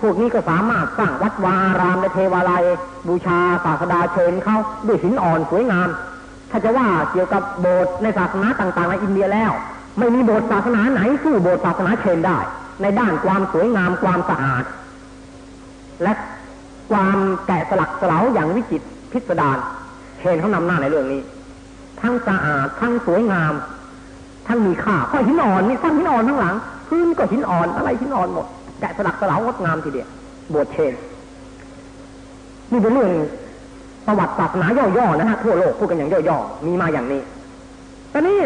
[0.02, 2.64] พวกนี้ก็สามารถสร้างวัดวารามและเทวาลัย
[3.08, 4.58] บูชาศาสดาเชิญเขา
[4.88, 5.90] ด้วยหินอ่อนสวยงาม
[6.52, 9.52] ถ้าจะว่าเกี่ยวกับโบสถ์ในศาสนาต่างๆในอินเดียแล้ว
[10.00, 12.38] ไม่มีโบสถ์ศาสนาไหนสู้โบสถ์ศาสนาเชนได้
[12.82, 14.64] ในด้านความสวยงามความสะอาด
[16.04, 16.14] และ
[16.92, 19.58] ความแกะสลักสลาอย่างวิจิตรพิสดาร
[20.20, 21.22] เชนเขานำหน้าในเรื่องนี้
[22.02, 23.54] ทั้งสะอาดทั้งสวยงาม
[24.48, 26.56] ทั้งมีค่าเพราะหินอ่อนนี่สร้างหินอ่อนทั้งหลัง
[26.88, 28.48] พื้นก็หินอ่อนอะไรหินอ่อนหมด
[28.80, 30.10] แกะสลักสลาวงดงามทีเดียว
[30.54, 30.94] บวชเชน
[32.72, 33.12] นี่เป็นเรื่อง
[34.06, 37.22] ประวัติศาสนาย่อๆนะฮะทั่วโลกพูดกันอย่างย่อๆมีมาอย่างนี้
[38.14, 38.40] ตอนนี้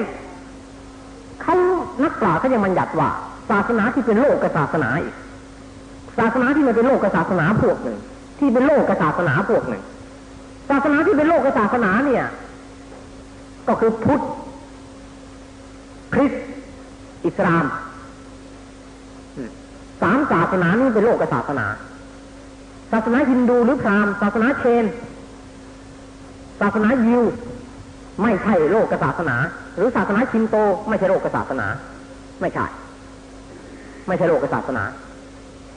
[1.41, 1.55] เขา
[2.03, 3.09] นักปราชญ์เขายังบัญญัติว่า
[3.49, 5.15] ศาสนาที่เป็นโลกกับศาสนาอีก
[6.17, 7.97] ศาสนาที่ไม่เป็นโลกกับศาสนาพวกหนึ่ง
[8.39, 9.83] ที่เป็นโลกกับศาสนาพวกหนึ่ง
[10.69, 12.25] ศาสนาที่เป็นโลกกับศาสนาเนี่ย
[13.67, 14.21] ก็คือพุทธ
[16.13, 16.45] คริสต์
[17.25, 17.65] อิสลาม
[20.03, 21.65] สามศาสนานี้เป็นโลกศาสนา
[22.91, 24.85] ศาสนาฮินดูหรือพราหมณ์ศาสนาเชน
[26.61, 27.23] ศาสนายิว
[28.21, 29.35] ไม่ใช่โลกศาสนา
[29.75, 30.55] หรือศาสนาชินโต
[30.89, 31.67] ไม่ใช่โลกศาสนา
[32.41, 32.65] ไม่ใช่
[34.07, 34.83] ไม่ใช่โลกศาสนา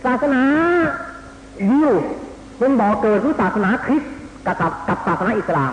[0.05, 0.43] ศาสนา
[1.71, 1.93] ยิว
[2.59, 4.13] เป็นบ่อเกิดหรือศาสนาคริสต์
[4.47, 4.57] กับ
[4.89, 5.73] กับศาสนาอิสลาม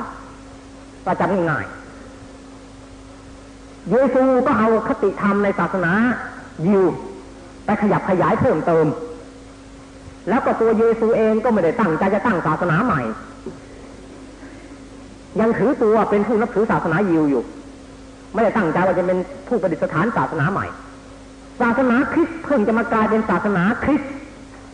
[1.08, 1.66] ประจำง่าย
[3.90, 5.92] เยซูก็เอาคติธรรมในศาสนา
[6.68, 6.84] ยิว
[7.66, 8.86] ไปขยับขยายเพิ่มเติม
[10.30, 13.02] แล้วก็ตัวเยซูเองก็ไม่ได้ตั้งใจจะตั้งศาสนาใหม่
[15.40, 17.44] ยังถือตัวเป็นผู้นับถือศาสนายิวอยู่
[18.34, 20.66] ไม่ได้ตั้งใจว่าจะเป็นผู้ประดิษฐานศาสนาใหม่
[21.62, 24.12] ศาสนาคริสต์เพิ่งจะมากลายเป็นศาสนาคริสต์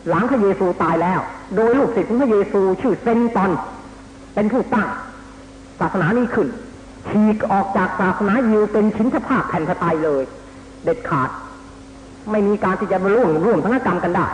[0.10, 1.20] หลังพระเยซูตายแล้ว
[1.56, 3.52] โดยลูกศิษย์ของพระเยซูชื่อเซนตอน
[4.34, 4.90] เป็นผู้ตั้ง
[5.80, 6.48] ศาสนานี้ขึ้น
[7.10, 10.24] ฉีกออกจากศาสนายิวเป็นชิ้นภาพแผ่นพระไตยเลย
[10.84, 11.30] เด็ดขาด
[12.32, 14.28] ไม่มีการที่จะมาร่วมร่วมธนกรรมกันได้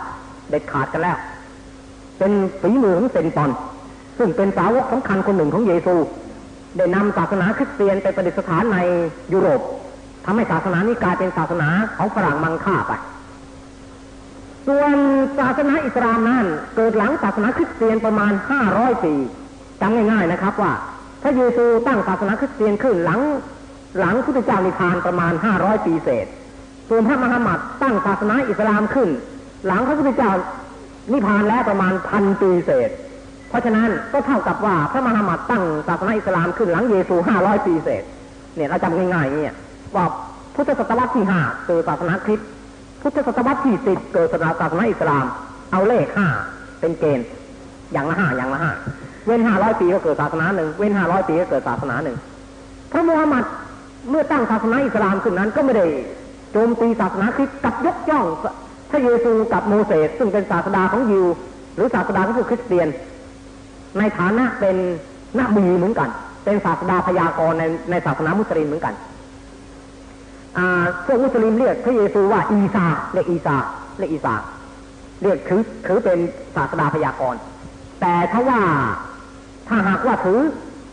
[0.50, 1.16] เด็ดขาดกันแล้ว
[2.18, 3.50] เป็นฝีมือของเซนตอน
[4.18, 5.94] ซึ่งเป็นสาวกสำคัญคนหนึ่งของเยซู
[6.76, 8.78] ได้นำศาสนาคริสเตียนไปประดิษฐานใน
[9.32, 9.60] ยุโรป
[10.24, 12.92] ทำให้ศาสนานี้กลายเป็นศาสนาของฝรั่งมังค่าไป
[14.66, 14.96] ส่วน
[15.38, 18.32] ศาสนาอิสลามนั้น เกิดหลังศาสนาคริสเตียนประมาณ
[18.68, 19.14] 500ปี
[19.80, 20.72] จำง่ายๆนะครับว่า
[21.22, 23.20] พระเยซูตั้งศาสนาคริสเตียนขึ้นหลัง
[23.98, 26.26] หลังพุทธเจ้านิพพานประมาณ500ปีเศษ
[26.88, 29.08] ส่วนพระมหามัดตั้งศาสนาอิสลามขึ้น
[29.66, 30.32] หลังพระพุทธเจ้า
[31.12, 32.90] นิพพานแล้วประมาณพันปีเศษ
[33.48, 38.02] เพราะฉะนั้นก็เท่ากับว่าพระมหามัดตั้งศาสนาอิสลามขึ้นหลังเยซู500ปีเศษ
[38.56, 39.52] เนี่ยเราจำง่ายๆอย่างนี้
[39.94, 40.04] ว่า
[40.54, 42.48] พุทธศตวรรษที่ห้าเกิดศาสนาคริสต์
[43.02, 44.38] พุทธศตวรรษที่สิบเกิดศา
[44.70, 45.24] สนาอิสลาม
[45.72, 46.26] เอาเลขห้า
[46.80, 47.26] เป็นเกณฑ์
[47.92, 48.72] อย่างละห้าอย่างละห้า
[49.26, 52.16] เว้นห้าร้อยปีก็เกิดศาสนาหนึ่งเว้นห้าร้อยปีก็เกิดศาสนาหนึ่ง
[52.92, 53.44] พระมูฮัมหมัด
[54.10, 55.86] เมื่อตั้งศาสนาอิสลามขึ้นนั้นก็ไม่ได้
[56.56, 58.26] จมตีศาสนาคริสต์กับยกย่อง
[58.90, 61.26] พระเยซูกับโมเสสซึ่งเป็นศาสดาของยิว
[61.74, 62.88] หรือศาสดาของผู้คริสเตียน
[63.98, 64.76] ในฐานะเป็น
[65.38, 66.08] นบีเหมือนกัน
[66.44, 68.94] เป็นศาสดาพยากรณ์ในในศาสนามุสลิมเหมือนกัน
[71.06, 73.56] พวกมุสลิมเรียกพระเยซูว่าอีซาเรียกอีซา
[73.98, 74.34] เรียกอีซา
[75.22, 76.18] เรียกคือคือเป็น
[76.56, 77.40] ศาสดาพยากรณ์
[78.00, 78.60] แต่ถ้าว่า
[79.68, 80.40] ถ้าหากว่าถือ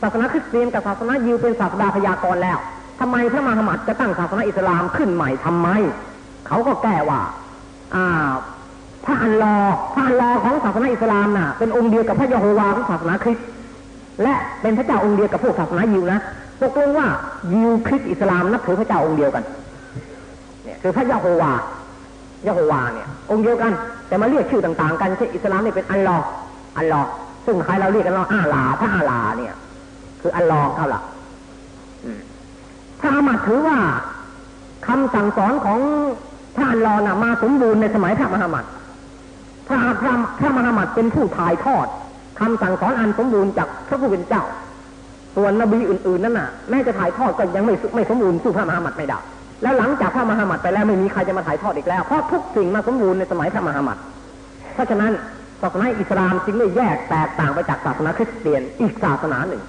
[0.01, 2.57] ศาสนาคริสเตียนกับศาสนายิวเป็นศาสดาพยากรณ์แล้ว
[3.05, 5.67] ทำไมพระมหามัดจะตั้งศาสนาอิสลามขึ้นใหม่ทำไม
[6.47, 7.21] เขาก็แก้ว่า
[7.95, 8.31] อ่า
[9.05, 9.55] พระอัลลอ
[9.93, 13.47] พระอัลลอของศาสนาอิสลามน่ะ เป็นองค์เดียวกับพระยะโฮวาของศาสนาคริสต์
[14.23, 16.19] และเป็นพระเจ้าองค์เดียวกับพวกศาสนายิวนะ
[16.61, 17.07] ตกลงว่า
[17.53, 19.43] ยิวคริสต์อิสลามนับถือพระเจ้าองค์เดียวกัน
[20.63, 21.51] เนี่ยคือพระยะโฮวา
[22.47, 23.71] ยะโฮวาเนี่ย องค์เดียวกัน
[24.07, 26.17] แต่มาเรียกชื่อต่างๆ กันเช่นอิสลามเนี่ยเป็นอัลลอ
[26.77, 27.01] อัลลอ
[27.45, 29.53] ซึ่งใครเราเรียกกันว่าอาลาพระอาลาเนี่ย
[30.21, 31.01] คืออัลลอเขาละ
[33.03, 33.77] ถ้าอามาถือว่า
[34.87, 35.79] คำสั่งสอนของ
[36.55, 38.65] พระอัลลอฮ์นะมาสมบูรณ์ในสมัยพระมหามัด
[39.67, 41.87] พระพระพระมหามัดเป็นผู้ถ่ายทอด
[42.39, 44.43] คำสั่งสอนอันสมบูรณ์จากพระผู้เป็นเจ้า
[45.35, 49.19] ส่วนนบีอื่นๆนั่นน่ะแม้จะถ่ายทอดก็ยังไม่ไม่สมบูรณ์สู้พระมหามัดไม่ได้
[49.61, 53.97] แล้วหลังจากพระมหามัดไปแล้วไม่มีใครจะมาถ่ายทอดอีกแล้วเพราะทุกสิ่งมาสมบูรณ์ในสมัยพระมหามัด
[54.73, 55.11] เพราะฉะนั้น
[55.61, 59.61] ศาสนาอิสลามจึงได้แยกแตกต่างไปจากศาสนาคริสเตียนอีกศาสนาหนึ่ง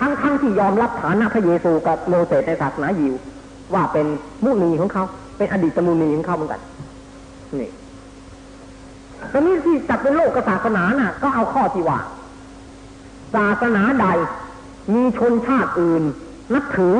[0.00, 3.14] ทั้งทั้งที่ยอมรับฐานะพระเยซูกับโมเสสในศาสนายิว
[3.74, 4.06] ว่าเป็น
[4.44, 5.04] มุนีของเขา
[5.36, 6.60] เป็นอดีตมุนีของเขาเหมือนกัน
[7.60, 7.70] นี่
[9.32, 11.98] ตอนนี้ที่จัดเป็นโลกศาสนาน่ะ ก็เอาข้อที่ว่า
[13.34, 14.06] ศาสนาใด
[14.94, 16.02] มีชนชาติอื่น
[16.54, 16.96] นับถือ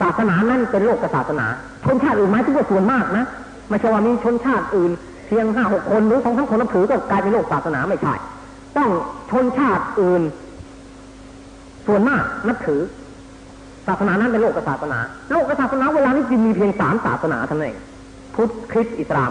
[0.00, 1.46] ศาสนานั้นเป็นโลกศาสนา
[1.84, 3.24] ชนชาติอื่นหมายถึงว่าส่วนมากนะ
[3.68, 4.90] ไม่ใช่ว่ามีชนชาติอื่น
[5.26, 8.14] เพียงห้าหกคนหรือสองสามคนนับถือก็กลายเป็นโลกศาสนาไม่ใช่
[8.76, 8.90] ต้อง
[9.30, 10.22] ชนชาติอื่น
[11.86, 12.80] ส่วนมากนับถือ
[13.86, 14.98] ศาสนานั้นเป็นโลกศาสนา
[15.32, 17.78] โลกศาสนาเวลานี้จึงมีเพียงสามศาสนาเท่านั้นเอง
[18.34, 19.30] พุทธคริสต์อิสลาม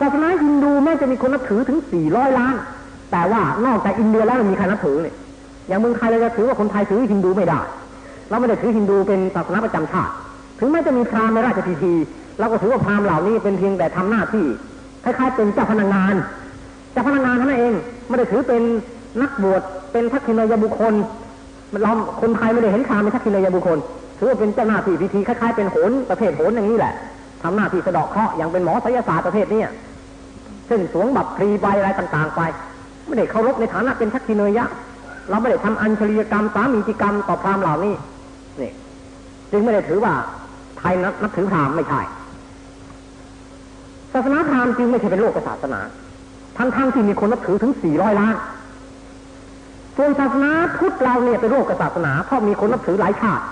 [0.00, 2.54] ศาสนาฮินดูแม้จะมีคนนับถือถึงสี่ร้อยล้าน
[3.12, 5.14] แต่ว่านอกจากอินเดียแล้วมีใครนับถือเนี่ย
[5.68, 7.60] อย่างเมืองไทยเราจะถือว่าคนไทยถือฮินดูไม่ได้
[8.30, 10.12] เราไม่ได้ถือฮินดูเป็นศาสนาประจำชาติ
[10.58, 11.94] ถึงแม้จะมีพราหมณ์ในราชพิธี
[12.38, 14.46] เราก็ถือว่าพราหมณ์เหล่านี้เป็นเพียงแต่ทำหน้าที่
[15.04, 16.14] คล้ายๆเป็นเจ้าพนักงาน
[16.92, 17.74] เจ้าพนักงานเท่านั้นเอง
[18.08, 18.62] ไม่ได้ถือเป็น
[19.22, 20.94] นักบวชเป็นทักษิณยบุคคล
[21.82, 23.78] เราคนไทยไม่ได้เห็นพรามเป็นทักษิณยบุคคล
[24.18, 26.94] ถือว่าเป็นเจ้าหน้าที่พิธีคล้ายๆเป็นโหนประเภทโหนอย่างนี้แหละ
[27.42, 29.62] ทำหน้าที่สะดอกเคราะห์อย่างเป็นหมอศิลศาสตร์ประเภทนี้
[30.68, 32.40] ซึ่งสวงบัตรพรีใบอะไรต่างๆไป
[33.06, 34.64] ไม่ได้เคารพในฐานะเป็นทักษิณยะ
[35.30, 37.94] เราไม่ได้ทำอัญชลียกรรมสามีจิกรรมต่อพราหมณ์เหล่านี้
[38.60, 38.70] นี่
[39.50, 40.14] จึงไม่ได้ถือว่า
[40.78, 42.00] ไทยนับถือพราหมณ์ไม่ใช่
[44.12, 45.80] ศาสนาพราหมณ์จึงไม่ใช่เป็นโลกศาสนา
[46.58, 48.34] ทั้งๆทที่มีคนนับถือถึงสี่ร้อยล้าน
[49.96, 53.44] ส่วนศาสนาพุทธเราเนี่ยเป็นโลกศาสนาเพราะมีคนนับถือหลายชาติ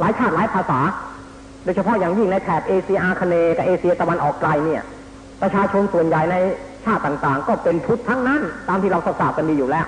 [0.00, 0.80] หลายชาติหลายภาษา
[1.64, 4.82] โดยเฉพาะอย่างยิ่งในแถบเอเชียอาคเนย์กับเอเชียตะวันออกไกลเนี่ย
[5.42, 6.36] ประชาชนส่วนใหญ่ใน
[6.84, 9.86] ชาติต่างๆ ก็เป็นพุทธทั้งนั้น ตามที่เราทราบกันดีอยู่แล้ว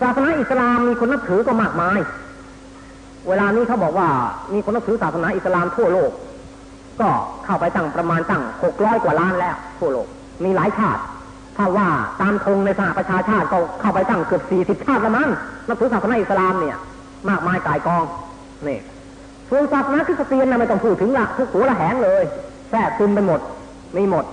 [0.00, 1.98] ศาสนาอิสลามมีคนนับถือก็มากมาย
[3.28, 4.08] เวลานี้เขาบอกว่า
[4.54, 6.10] มีคนนับถือศาสนาอิสลามทั่วโลก
[7.00, 7.08] ก็
[7.44, 10.06] เข้าไปตั้งประมาณตั้งหกร้อยกว่าล้านแล้วทั่วโลก
[10.44, 11.02] มีหลายชาติ
[11.58, 11.88] ถ้าว่า
[12.20, 15.28] ตามธงในสหประชาชาติก็เข้าไปตั้งเกือบสี่สิบชาติละมั้ง
[15.68, 16.76] นับถือศาสนาอิสลามเนี่ย
[17.28, 18.04] มากมายกายกอง
[18.68, 18.78] นี่
[19.48, 22.22] ส่วนศาสนาคริสเตียนนะไม่ต้องพูดถึงละทุกหัวละแหงเลย
[22.70, 23.40] แทรกซึมไปหมด
[23.96, 24.24] มีหมด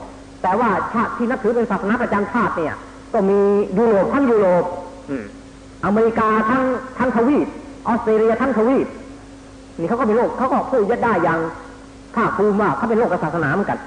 [0.43, 2.73] แต่ว่าชาติที่นับถือเป็นศาสนาประจำชาติเนี่ย
[3.13, 3.39] ก็มี
[3.77, 4.63] ยุโรปทั้งยุโรป
[5.85, 6.63] อเมริกาทั้ง
[6.97, 7.47] ทั้งทวีป
[7.87, 8.87] ออสเตรเลียทั้งทวีป
[9.79, 11.39] นี่เขาก็เป็นโลกเขาก็พูดยัดได้อย่าง
[12.15, 13.79] ภาคภูมิว่าเขาเป็นโลกศาสนาเหมือนกัน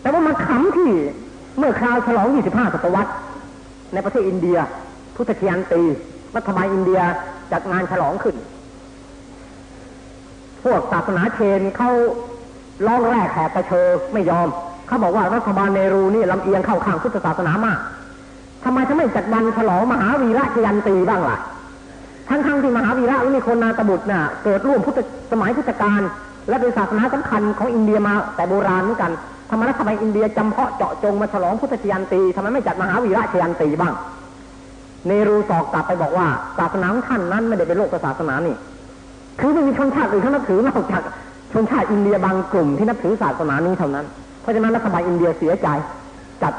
[0.00, 0.90] แต่ว่ามันขำที่
[1.58, 3.12] เมื่อคราวฉลอง 25 ศตวรรษ
[3.92, 4.58] ในประเทศอินเดีย
[5.16, 5.82] พุทธคียันตี
[6.36, 7.00] รัฐบาลอินเดีย
[7.52, 8.36] จัดงานฉลองขึ้น
[10.64, 11.90] พวกศาสนาเชนเขา
[12.86, 14.48] ร้องแรกแหกกระเชอไม่ยอม
[14.86, 17.78] เขาบอกว่ารัฐบาลเนรูนี่ลำเอียงเข้าข้างพุทธศาสนามาก
[18.64, 21.38] ทำไมจะไม่จัดวันฉลองมหาวีระชยันตีบ้างล่ะ
[22.28, 24.98] ทั้งๆที่มหาวีระและมีคนนาตบุตรน่ะเกิดร่วมพุทธ
[25.32, 26.00] สมัยพุทธกาล
[26.48, 29.12] และเป็นศาสนาสำคัญของอินเดียมาแต่โบราณเหมือนกัน
[29.50, 33.94] ทำไมรัฐบาลอินเดียจำเพาะเจาะจงมาฉลองพุทธชยันตีทำไมไม่จัดมหาวีระชยันตีบ้าง
[35.06, 36.26] เนรูสอกกลับไปบอกว่า
[36.58, 38.56] ศาสนาท่านนั้นไม่ได้เป็นโลกศาสนานี่
[39.40, 41.02] คือไม่มีชนชาติอื่นเขานับถือนอกจาก
[41.52, 44.06] ชนชาติอินเดียบางกลุ่มที่นับถือศาสนานี้เท่านั้น
[44.40, 45.68] เพราะฉะนั้นรัฐบาลอินเดียเสียใจ
[46.42, 46.52] จัด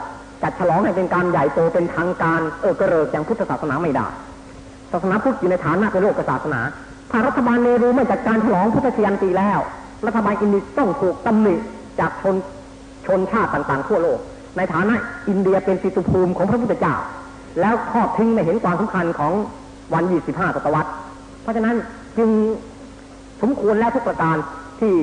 [0.43, 4.07] จัดฉลองให้เป็นการใหญ่โตเป็นทางการเออกระเริกอย่างพุทธศาสนาไม่ได้
[4.91, 6.61] ศาสนาพุทธอยู่ในฐานะเป็นโลกศาสนา
[7.11, 9.59] ถ้ารัฐบาลเนรูไม่จัดการฉลองพุทธชยันตีแล้ว
[10.07, 11.55] รัฐบาลอินเดียต้องถูกตำหนิ
[11.99, 12.35] จากชน
[13.07, 14.19] ชนชาติต่างๆทั่วโลก
[14.57, 14.95] ในฐานะ
[15.29, 16.95] อินเดียเป็นปิตุภูมิของพระพุทธเจ้า
[17.59, 19.33] แล้วทอดทิ้งไม่เห็นความสำคัญของ
[19.93, 20.89] วัน 25ศตวรรษ
[21.41, 21.75] เพราะฉะนั้น
[22.17, 22.29] จึง
[23.41, 24.35] สมควรแล้วทุกประการ
[24.79, 24.93] ที่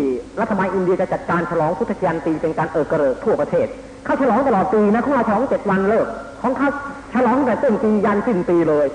[0.40, 3.66] รัฐบาลอินเดียจะจัดการฉลองพุทธชยันตีเป็นการเออกระเริกทั่วประเทศ
[4.04, 6.06] เขาฉลองตลอดปีนะของเราฉลองเจ็ดวันเลิก
[6.42, 6.70] ของเขา
[7.14, 8.86] ฉลองแต่ต้นปียันสิ้นปีเลย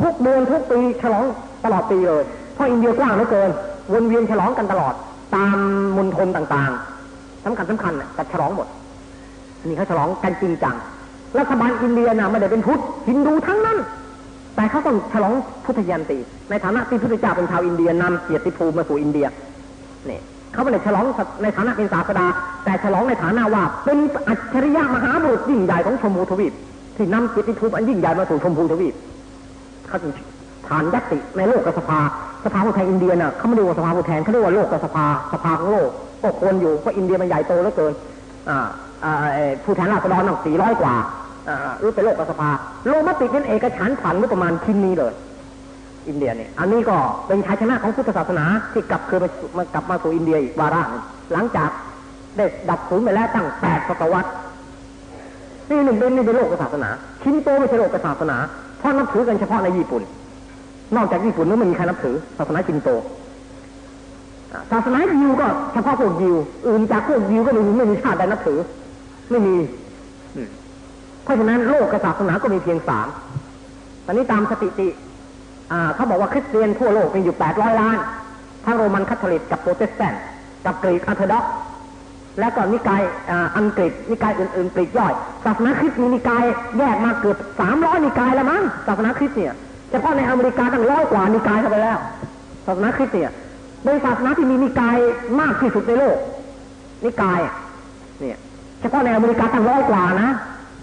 [0.00, 1.24] ทุกเดือนทุกปีฉลอง
[1.64, 2.22] ตลอดปีเลย
[2.54, 3.50] เพราะอินเดียกว้างเหลือเกิน
[3.92, 4.94] วนเวียนฉลองกันตลอด
[5.36, 5.56] ตาม
[5.96, 6.95] มณฑลต่างๆ
[7.46, 8.68] สำคัญสำคัญน่ะจัดฉลองหมด
[9.64, 10.76] นี่เขาฉลองกันจริงจัง
[11.38, 13.78] รัฐบาลอินเดียน่ะไม่ได้เป็นพุทธฮินดูทั้งนั้น
[14.56, 15.32] แต่เขาต้องฉลอง
[15.64, 16.18] พุทธยันตี
[16.50, 19.26] ในฐานะที่พุทธเจ้าเป็นชาวอินเดียนำเกียรติภูมิมาสู่อินเดีย
[20.06, 21.04] เนี่ยเขาไม่ได้ฉลอง
[21.42, 22.26] ในฐานะเป็นศาสดา
[22.64, 26.52] แต่ฉลองในฐานะว่าเป็นอัจฉริยะมหาบุรุษยิ่งใหญ่ของชมพูทวีป
[26.96, 28.94] ที่นำเกียรติภูมิอันยิ่งใหญ่มาสู่ชมพูทวีป
[29.88, 30.12] เขาจึง
[30.68, 32.00] ฐานยัตติในโลกกับสภา
[32.44, 35.90] สภาผู้แทนอินเดียน่ะเขาไม่เรียกว่าสภาผู้แทนเขาเรียกว่าโลกกับสภาสภาของโลก
[36.22, 37.92] ก็ควรอยู่เพราะอินเดียมันใหญ่โตเหลือเกิน
[39.64, 40.94] ผู้แทนราษฎรต้องสี่ร้อยกว่า
[41.80, 42.50] หรือเป็นโลกสภา
[42.90, 45.12] ลมติเป็นเอกฉันท์ผ่านงบประมาณชิ้นนี้เลย
[46.08, 49.20] อินเดียเนี่ยอันนี้ก็เป็นชัยชนะของพุทธศาสนาที่กลับคืน
[49.56, 50.82] มากลับมาสู่อินเดียอีกวาระ
[51.32, 51.70] หลังจาก
[52.36, 54.30] ได้ดับศูนย์ไปแล้วตั้งแปดศตวรรษ
[55.70, 56.88] นี่หนึ่งเป็นนี่เป็นโลกศาสนา
[57.22, 58.36] ชินโตไม่ใช่โลกศาสนา
[58.78, 60.02] เพราะนับถือกันเฉพาะในญี่ปุ่น
[60.96, 62.88] นอกจากญี่ปุ่นแล้วไม่มีใครนับถือศาสนาชินโต
[64.70, 68.58] ศาสนายิวก็เฉพาะพวกยิว อื่นจากพวกยิวก็ไม่มีไม่มีชาติใดนับถือ
[69.30, 69.56] ไม่มี
[70.36, 70.48] อืม
[71.22, 73.06] เพราะฉะนั้นโลกกับศาสนาก็มีเพียงสาม
[74.06, 74.88] ตอนนี้ตามสถิติ
[75.72, 77.98] อ่าเขาบอกว่าคริสเตียนทั่วโลกมีอยู่800ล้าน
[78.64, 80.22] ทั้งโรมันคาทอลิกกับโปรเตสแตนต์
[80.64, 81.52] กับกรีกอร์โธดอกซ์
[82.40, 85.12] และก็นิกายอ่าอังกฤษนิกายอื่นๆปลีกย่อย
[85.44, 86.44] ศาสนาคริสต์มีนิกาย
[86.78, 87.38] แยกมาเกือบ
[87.70, 89.54] 300นิกายแล้วมั้งศาสนาคริสต์เนี่ย
[89.90, 91.98] เฉพาะในอเมริกาตั้งร้อยกว่านิกายเข้าไปแล้ว
[92.66, 93.30] ศาสนาคริสต์เนี่ย
[93.84, 94.96] เป็นศาสนาที่มีนิกาย
[95.40, 96.16] มากที่สุดในโลก
[97.04, 97.40] นิกาย
[98.20, 98.38] เนี่ย
[98.80, 100.30] เฉพาะในอเมริกาตั้งร้อยกว่านะ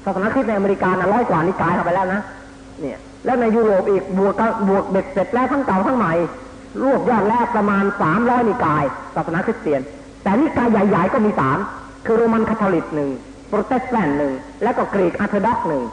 [0.06, 2.22] ศาสนาคริสต์ในอเมริกานะร้อยกว่านิกายเข้าไปแล้วนะ
[2.82, 4.34] เนี่ยแล้วในยุโรปอีกบวก
[4.68, 6.14] บวกเบ็ดเสร็จแล้วทั้งเก่าทั้งใหม่
[6.84, 8.84] รวบยอดแรกประมาณสามร้อยนิกาย
[9.16, 9.82] ศาสนาคริสเตียน
[10.24, 11.58] แต่นิกายใหญ่ ๆ ก็มีสาม
[12.06, 13.10] คือโรมันคาทอลิกหนึ่ง
[13.50, 15.84] โปรเตสแตนต์หนึ่งแล้วก็กรีกอร์โธดอกหนึ่ง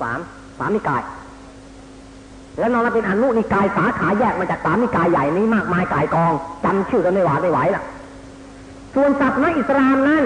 [0.00, 0.18] สาม
[0.58, 1.02] สามนิกาย
[2.58, 6.32] แล้วนอกนั้นเป็นอนุนิกายสาขาแยกมาจากสามนิกายใหญ่นี้มากมายกายกอง
[6.64, 7.82] จำชื่อกันไม่หวาดไม่ไหวล่ะ
[8.94, 10.24] ส่วนศาสนาอิสลามนั้น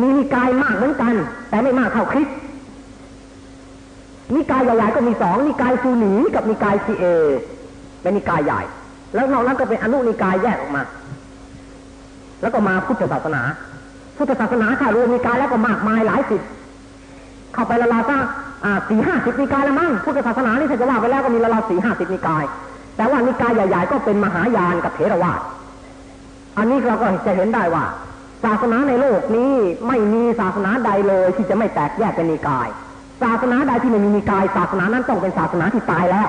[0.00, 1.14] มีนิกายมากเหมือนกัน
[1.50, 2.36] แต่ไม่มากเท่าคริสต์
[4.34, 7.04] นิกายใหญ่ๆก็มีสองนิกายซุนนีกับนิกายชีอะห์
[8.02, 8.60] เป็นนิกายใหญ่
[9.14, 10.82] แล้วนอกนั้นก็เป็นอนุนิกายแยกออกมา
[12.42, 13.42] แล้วก็มาพุทธศาสนา
[14.16, 16.42] พุทธศาสนาถ้ารวมนิกายแล้วก็มากมายหลายสิบ
[17.54, 18.18] เข้าไปละลาซะ
[18.88, 22.44] สี่ห้าสิบนิกายละมั้งพุทธศาสนานี่ถ้าจะว่าไปแล้วก็มีละลาสี่ห้าสิบนิกาย
[22.96, 25.40] แต่ว่านิกายใหญ่ ๆ ก็เป็นมหายานกับเถรวาท
[26.58, 27.84] อันนี้เราก็จะเห็นได้ว่า
[28.44, 29.52] ศาสนาในโลกนี้
[29.88, 32.68] ไม่มีศาสนาใดเลยที่จะไม่แตกแยกเป็นนิกาย
[33.22, 36.28] ศาสนาใดที่ไม่มีนิกาย ศาสนานั้นต้องเป็นศาสนาที่ตายแล้ว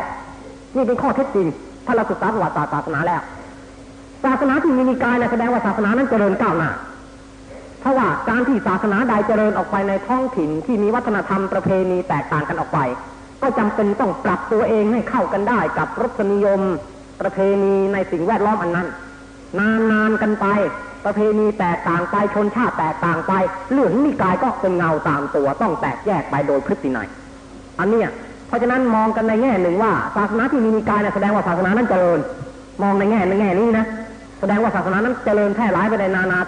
[0.76, 1.48] นี่เป็นข้อเท็จจริง
[1.86, 3.22] ถ้าเราศึกษาประวัติศาสตร์ศาสนาแล้ว
[4.24, 6.70] ศาสนาที่มีนิกายนะแสดงว่าศาสนานั้นเจริญก้าวหน้า
[7.88, 12.80] ราะว่าการที่ศาสนาใดเจริญออกไปในท้องถิ่นที่มีวัฒนธรรมประเพณีแตกต่างกันออกไป
[13.42, 16.62] ก็จำเป็นต้องปรับตัวเองให้เข้ากันได้กับรสนิยม
[17.22, 18.88] ประเพณีในสิ่งแวดล้อมอันนั้น
[19.92, 20.46] นานๆกันไป
[21.06, 23.34] ประเพณีแตกต่างไปชนชาติแตกต่างไป
[23.74, 27.08] เรื่องนิกายก็เป็นเงาตามตัวต้องแตกแยกไปโดยพฤตินัย
[27.80, 28.10] อันเนี้ย
[28.48, 32.20] เพราะฉะนั้นมองกันในแง่หนึ่งว่าศาสนาที่มีนิกายเนี่ยแสดงว่าศาสนานั้นเจริญ
[32.82, 33.86] มองในแง่ในแง่นี้นะ
[34.40, 36.40] แสดงว่าศาสนานั้นเจริญแพร่หลายไปในนานา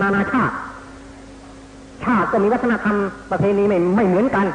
[0.00, 0.54] นานาชาติ
[2.06, 2.96] ชาติก็มีวัฒนธรรม
[3.30, 4.46] ประเพณีไม่ไม่เหมือนกัน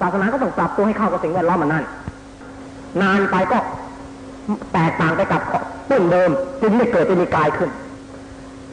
[0.00, 1.84] ศาสนาก็ต้องปรับตัวให้เข้ากับสิ่งแวดล้อมมันนั่น
[3.02, 3.58] นานไปก็
[4.72, 5.40] แตกต่างไปกับ
[5.90, 7.70] ต้นเดิมจึงไม่เกิดเป็นนิกายขึ้น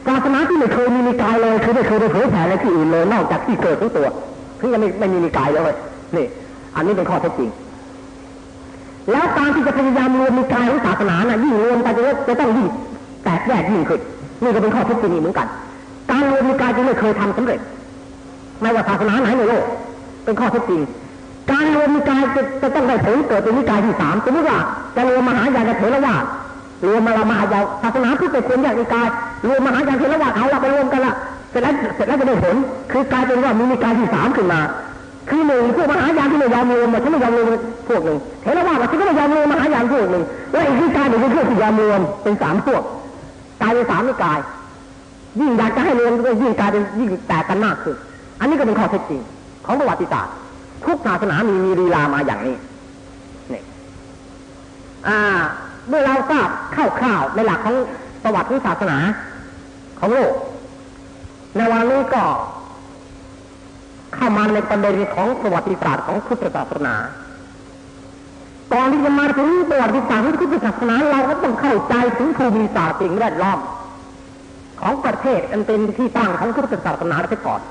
[0.06, 4.06] ศาสนาที่ไม่เคยมีนิกายเลยคือไม่เคยไปเผยแผ่ในที่อื่นเลยนอกจากที่เกิดของตัว
[4.60, 5.72] ที่ยังไม่ไม่มีนิกายเลย
[6.16, 6.26] นี่
[6.76, 7.50] อันนี้เป็นข้อเท็จจริง
[9.10, 12.66] แล้วการที่จะพยายามรวมนิกายของศาสนาน่ะยิ่งรวมไปจะจะต้องยิ่ง
[13.24, 14.00] แตกแยกยิ่งขึ้น
[14.42, 15.46] นี่ก็เป็นข้อเท็จจริงเหมือนกัน
[16.10, 17.60] การรวมนิกายจึงไม่เคยทำสำเร็จ
[18.64, 19.64] ไม่ว่าศาสนาไหนในโลก
[20.24, 20.80] เป็นข้อเท็จจริง
[21.50, 24.58] การรวมนิกายจะจะต้องได้ผลเกิดเป็นนิกายที่สามสมมติว่า
[24.96, 26.24] จะรวมมหายานกับเถรวาท
[26.86, 29.06] รวมมาละมหายานศาสนาพุทธเป็นคนแยกนิกาย
[29.46, 31.14] รวมมหายานเถรวาทเอาละไปรวมกันละ
[31.50, 32.56] เสร็จแล้วเสร็จแล้วจะได้ผล
[32.92, 34.60] คือกลายเป็นว่ามีนิกายที่สามขึ้นมา
[35.28, 37.46] คือหนึ่งพวกมหายานที่ไม่ยอมรวมมาฉันไม่ยอมรวม
[37.88, 42.82] พวกหนึ่งเถรวาทฉันก็ไม่ยอมรวมมหายานพวกหนึ่งและอีกนิกายหนึ่งคือพวกที่ยอมรวมเป็นสามพวก
[43.62, 44.38] กลายเป็นสามนิกาย
[45.40, 47.96] ยิ่งอยากจะให้รวมก็ยิ่งกลายเป็นยิ่งแตกกันมากขึ้น
[48.44, 49.22] อันนี้ก็เป็นข้อเท็จจริง
[49.66, 50.34] ของประวัติศาสตร์
[50.84, 52.56] ทุกศาสนามีมีลีลามาอย่างนี้
[53.52, 53.62] นี่
[55.08, 55.18] อ่า
[55.88, 57.76] เมื่อเราทราบคร่าวๆในหลักของ
[58.24, 58.98] ประวัติศาสนา
[59.98, 60.32] ของโลก
[61.56, 62.22] ในวันนี้ก็
[64.14, 66.94] เข้ามาในประเด็นของประวัติศาสตร์ของพุทธศาสนา
[68.72, 73.58] ก่อนที่จะมาถึงประวัติศาสตร์ของพุทธศาสนาเราก็ต้องเข้าใจถึงภูมิศาสตร์สิ่งแวดล้อม
[74.80, 77.62] ของประเทศอันเป็นที่ตั้งของพุทธศาสนาไปก่อน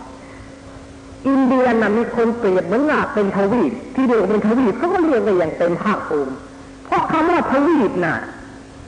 [1.27, 6.33] อินเดียน่ะมีคนเปรียบเหมือนว่าเป็นทวีปที่เรียกเป็นทวีปเขาก็เรียกกันอย่างเต็มภาคภูมิ
[6.85, 8.17] เพราะคำว่าทวีปน่ะ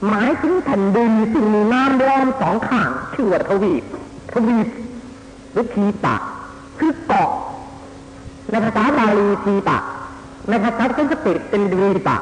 [0.08, 3.82] หมายถึงแผ่นดินซึ่งมีน้ำล้อมสองข้างชื่อว่าทวีป
[4.32, 4.66] ทวีป
[5.52, 6.16] หรือทีปะ
[6.78, 7.30] คือเกาะ
[8.50, 9.78] ในภาษาบาลีทีปะ
[10.48, 12.16] ในภาษาสันสกฤตเป็นดีปะ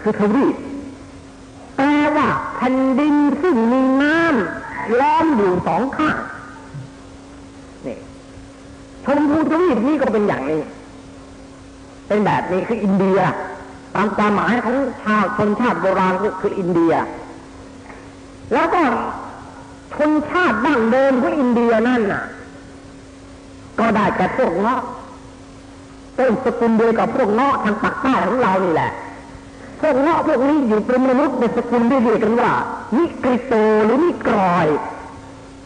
[0.00, 0.56] คือทวีป
[1.76, 6.16] แปลว่าแผ่นดินซึ่งมีน้ำล้อมอยู่สองข้าง
[9.08, 10.62] ชมพูทวีปนี่ก็เป็นอย่างนี้
[12.08, 13.18] เป็นแบบนี้คืออินเดีย
[13.94, 16.92] ตามความหมายของชาวชนชาติโบราณก็คืออินเดีย
[18.52, 18.82] แล้วก็
[19.94, 22.24] ชนชาติดั้งเดิมของอินเดียนั่นน่ะ
[23.78, 24.80] ก็ได้แก่พวกเงาะ
[26.18, 28.90] ต้นสกุลเดียวกับพวกเงาะทางปากใต้ของเรานี่แหละ
[29.80, 32.52] พวกเงาะพวกนี้อยู่เป็นมนุษย์ในสกุลที่เรียกกันว่า
[32.96, 34.66] นิกริโตหรือนิกรอย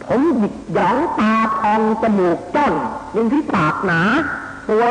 [0.09, 2.73] ผมหยิกหยองตาทองจมูกจ้อน
[3.17, 4.01] ยิงที่ปากหนา
[4.69, 4.85] ตัว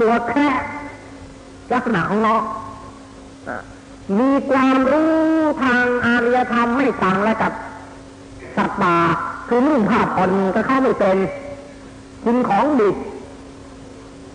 [0.00, 0.46] ตัวแค่
[1.72, 2.42] ลักษณะของเงาะ
[3.48, 3.58] อะ
[4.18, 5.14] มีความรู้
[5.64, 7.52] ทางอารยธรรมไม่ต่างอะไรกับ
[8.56, 8.96] สัตว์ป่า
[9.48, 11.16] คือนุ่งผ้าผ่อนก็เข้าไม่เป็น
[12.24, 12.96] กินของดิบ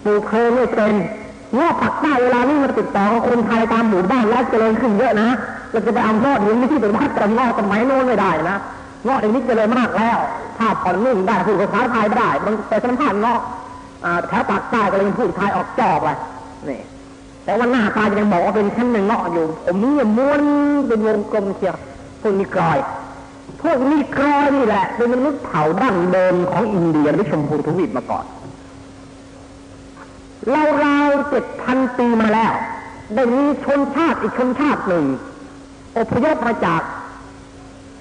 [0.04, 0.94] ปลูกเพลไม่เป็น
[1.58, 5.30] งอผักใต้เวลานี้มาติดต่อกับคนไทยตามหมู่บ้านแล้วเจริญขึ้นเยอะนะ
[5.72, 8.58] เราจะไปเอายอดหินไม่ที่เป็นวัดกันงอกสมัยโน้นไม่ได้นะ
[9.06, 10.18] เงอกอันนี้เจริญมากแล้ว
[10.58, 13.42] ถ้าผ่อนนุ่งได้พูดภาษาไทยไม่ได้บางไปสัมผัสงอก
[14.06, 16.08] อ่าแถวปากใต้ก็เลยพูดไทยออกจอบไป
[16.70, 16.80] นี่
[17.44, 20.42] แต่ว่าหน้าตายังบอกว่าเป็นชั้นหนึ่งเงาะอยู่ ผมนี่ม้วน
[20.88, 21.78] เป็นวงกลมเชียว
[22.22, 22.78] พวกนิกรอย
[23.62, 28.26] พวกนิกรอยนี่แหละ เป็นมนุษย์เผ่าดั้งเดิมของอินเดียหรือชมพูทวีปมาก่อน
[30.50, 32.52] เราราวเจ็ดพันปีมาแล้ว
[33.16, 35.06] ได้มีชนชาติอีกชนชาติหนึ่ง
[35.98, 36.82] อพยพมาจาก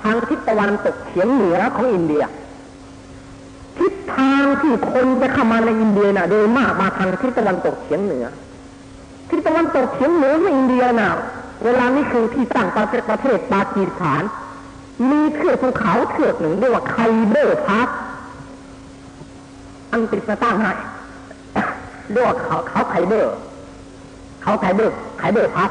[0.02, 2.22] ทางทิศตะวันตกเฉียงเหนือของอินเดีย
[3.78, 8.26] ทิศทางที่คนจะเข้ามาในอินเดียน่ะ โดยมากมาทางทิศตะวันตกเฉียงเหนือ
[9.30, 11.10] ทิศตะวันตกเฉียงเหนือของอินเดียน่ะ
[11.64, 14.22] เวลานี้คือที่ตั้งประเทศประเทศปากีสถาน
[15.10, 16.96] มีเทือกภูเขาเทือกหนึ่งเรียกว่าไค
[17.28, 17.88] เบอร์พาส
[19.94, 20.72] อังกฤษมาตั้งให้
[22.12, 23.32] เรียกว่าเขาเขาไคเบอร์
[24.42, 25.70] เขาไคเบอร์ Khyber Pass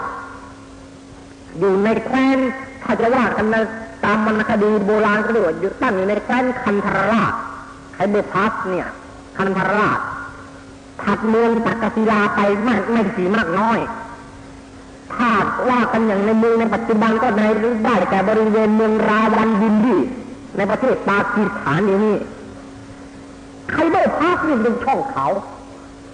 [1.60, 2.40] อยู่ในแคว้น
[2.84, 3.62] ถ้าจะว่ากันนะ
[4.06, 7.34] ตามวรรณคดีโบราณก็เรียกว่าอยู่ตั้งอยู่ในแคว้นคันธรราช
[7.94, 8.88] Khyber Pass เนี่ย
[9.38, 10.00] คันธรราช
[11.04, 13.80] ถัดเมืองตักกศิลาไปไม่ไม่สู้มากน้อย
[15.14, 15.32] ถ้า
[15.70, 17.42] ว่ากันอย่างในเมืองในปัจจุบันก็ใน
[17.86, 19.98] ได้แต่บริเวณเมืองราวัลปินดี
[20.58, 22.18] ในประเทศปากีสถานนี่นี่
[23.72, 25.28] ใครได้พักนี่เป็นช่องเขา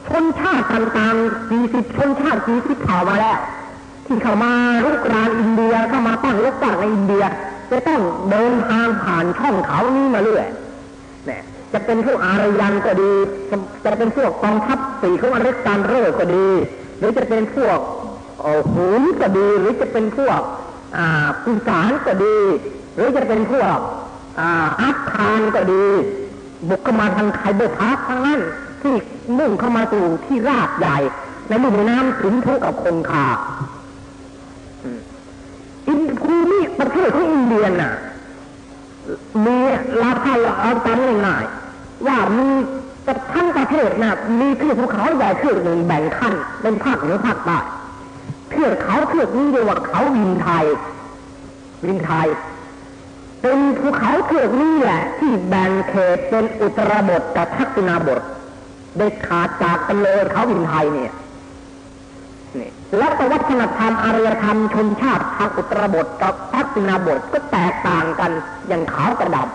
[0.07, 3.37] ชนชาติต่างๆสี่สิบชนชาติสี่สิบเผ่ามาแล้ว
[4.05, 4.51] ที่เข้ามา
[4.83, 7.23] ลุกรานอินเดียเข้ามาตั้งรกตั้งในอินเดีย
[7.71, 8.01] จะต้อง
[8.31, 10.47] เดินทางผ่านช่องเขานี้มาเรื่อย
[11.25, 11.41] เนี่ย
[11.73, 13.11] จะเป็นพวกอารยันก็ดี
[13.85, 16.47] จะเป็นพวกกองทัพสี่ของอเล็กซานเดอร์ก็ดี
[16.97, 17.77] หรือจะเป็นพวก
[18.41, 20.39] เอ่อหูนก็ดี หรือจะเป็นพวก
[20.97, 22.37] อ่าปีศาจก็ดี
[22.95, 23.77] หรือจะเป็นพวก
[24.39, 25.85] อ่าอัฟคานก็ดี
[26.69, 28.41] บุกเข้ามาทางไคเบอร์พาสทั้งนั้น
[28.81, 28.95] ที่
[29.37, 30.97] มุ่งเข้ามาสู่ที่ราบใหญ่
[31.47, 33.27] ในลุ่มน้ำสินธุกับคงคา
[35.87, 37.93] อินภูมิประเทศของอินเดียน่ะ
[39.45, 39.57] มี
[40.03, 42.49] ราคาเอาตามง่ายๆว่ามี
[43.33, 47.57] ทั้งประเทศน่ะมีเทือกภูเขาใหญ่เทือกหนึ่งแบ่งขั้นเป็นภาคเหนือภาคใต้
[48.49, 50.65] เทือกเขาเทือกนี้เรียกว่าเขาวินไทย
[51.85, 52.27] วินไทย
[53.41, 58.21] เป็นภูเขาเทือกนี้แหละ ที่แบ่งเขตเป็นอุตรบทกับทักษิณาบท
[58.97, 61.11] ได้ขาดจากกันเลยเขาวินไทยเนี่ย
[62.97, 68.31] แล้วก็วัฒนธรรมอารยธรรมชนชาติทางอุตรบทกับทักษิณาบทก็แตกต่างกัน
[68.67, 69.47] อย่างขาวกระดับ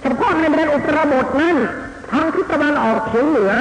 [0.00, 1.56] เฉพาะในประเทศอุตรบทนั้น
[2.10, 3.52] ทางทิศตะวันออกเฉียงเหนือ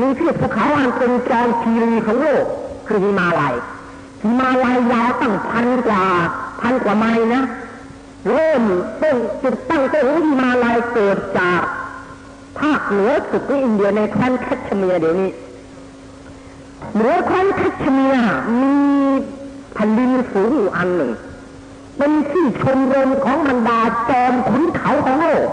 [0.00, 2.44] มีเทือกภูเขาอันเป็นจอมคีรีของโลก
[2.86, 3.54] คือหิมาลัย
[4.22, 6.04] หิมาลัยยาวตั้งพันกว่า
[6.60, 7.42] พันกว่าไมล์นะ
[8.30, 8.62] เริ่ม
[9.02, 11.62] ต้นจุดตั้งต้นของหิมาลัยเกิดจาก
[12.58, 15.30] ภาคเหนือสุดของอินเดียในแคว้นแคชเมียร์เดี๋ยวนี้
[16.94, 18.74] เหนือแคว้นแคชเมียร์มี
[19.74, 21.12] แผ่นดินสูงอยู่อันหนึ่ง
[21.98, 23.80] เป็นที่ชมรมของบรรดา
[24.10, 25.48] จอมขุนเขาของโลก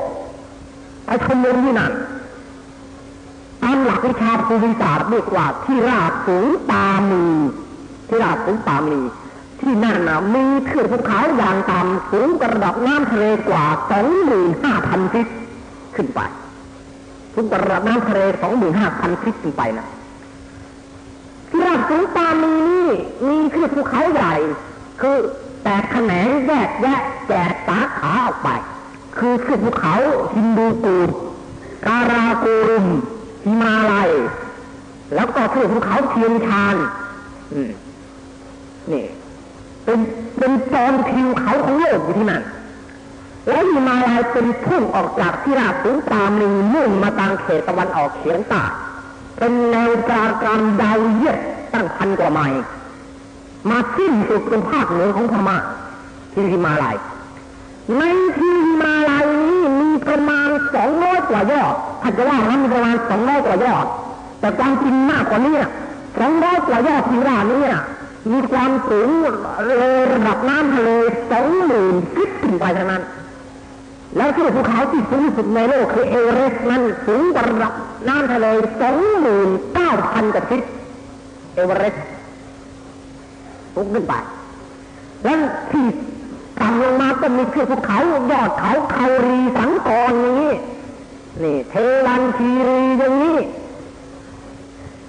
[1.06, 1.94] ไปชมรมที่นั่น
[3.64, 7.26] ตามหลักวิชาภูมิศาสตร์เรียกว่าที่ราบสูงตามี
[8.08, 9.00] ที่ราบสูงตามี
[9.60, 15.28] ที่นั่นนะมีเทือกภูเขาอย่างต่ำสูงกระดับน้ำทะเลกว่าสองหมื่นห้าพันฟิต
[15.96, 16.20] ขึ้นไป
[17.34, 19.88] สูงกระดับน้ำทะเลสองหมื่นห้าพันฟิตขึ้นไปนะ
[21.50, 22.90] ที่ราบสูงตามีนี่
[23.28, 24.34] มีเทือภูเขาใหญ่
[25.02, 25.18] คือ
[25.64, 28.50] แตกแขนงแยกแยะแจกสาขาออกไป
[29.18, 29.96] คือเทือภูเขา
[30.36, 31.10] ฮินดูกูด
[31.88, 32.86] การาโกรุม
[33.46, 34.10] หิมาลัย
[35.16, 36.76] แล้วก็เทือภูเขาเทียนชาน
[38.92, 39.06] นี่
[39.86, 40.00] เป็น
[40.38, 42.44] เป็นจอมทิวเขาของโลกอยู่ที่นั่น
[43.48, 48.64] แล้วหิมาลัยเป็นพุ่งออกจากที่ราบสูงตามลิงมุ่งมาทางเขตตะวันออกเฉียงใต้
[49.40, 51.38] เป็นแนวกลากางดาวเยียด
[51.74, 52.62] ตั้งพันกว่าไมล์
[53.70, 55.58] มาสิ้นสุดตรงภาคเหนือของพม่า
[56.34, 56.98] ที่หิมาลัย
[57.98, 58.04] ใน
[58.38, 63.86] ที่หิมาลัยนี้มีประมาณสองร้อยกว่ายอดถ้าจะว่ามันมีประมาณสองร้อยกว่ายอด
[64.40, 65.56] แต่ความจริงมากกว่านี้
[66.20, 67.62] สองร้อยกว่ายอดที่ว่านี้
[68.32, 69.10] มีความสูง
[69.68, 70.90] เลยระดับน้ำทะเล
[71.32, 73.04] สองหมื่นฟิตขึ้นไปเท่านั้น
[74.18, 77.74] แล้วที่ภูเขาที่สูงที่สุดในโลกคือเอเวอเรสต์นั้นสูงกว่าระดับ
[78.08, 78.48] น้ำทะเล
[78.82, 80.64] สองหมื่นเก้าพันกว่า feet
[81.54, 82.04] เอเวอเรสต์
[83.74, 84.14] สูงขึ้นไป
[85.24, 85.40] แล้ว
[85.72, 85.86] ที่
[86.60, 88.00] ต่ำลงมาก็มีเทือกภูเขา
[88.32, 90.46] ยอดเขาเคารีศังกรนี้
[91.44, 91.74] นี่ธ
[92.06, 93.38] วัลคีรีอย่างนี้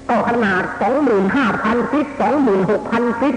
[0.09, 3.37] ก็ขนาดสองหมื่นห้าพัน feet สองหมื่นหกพัน feet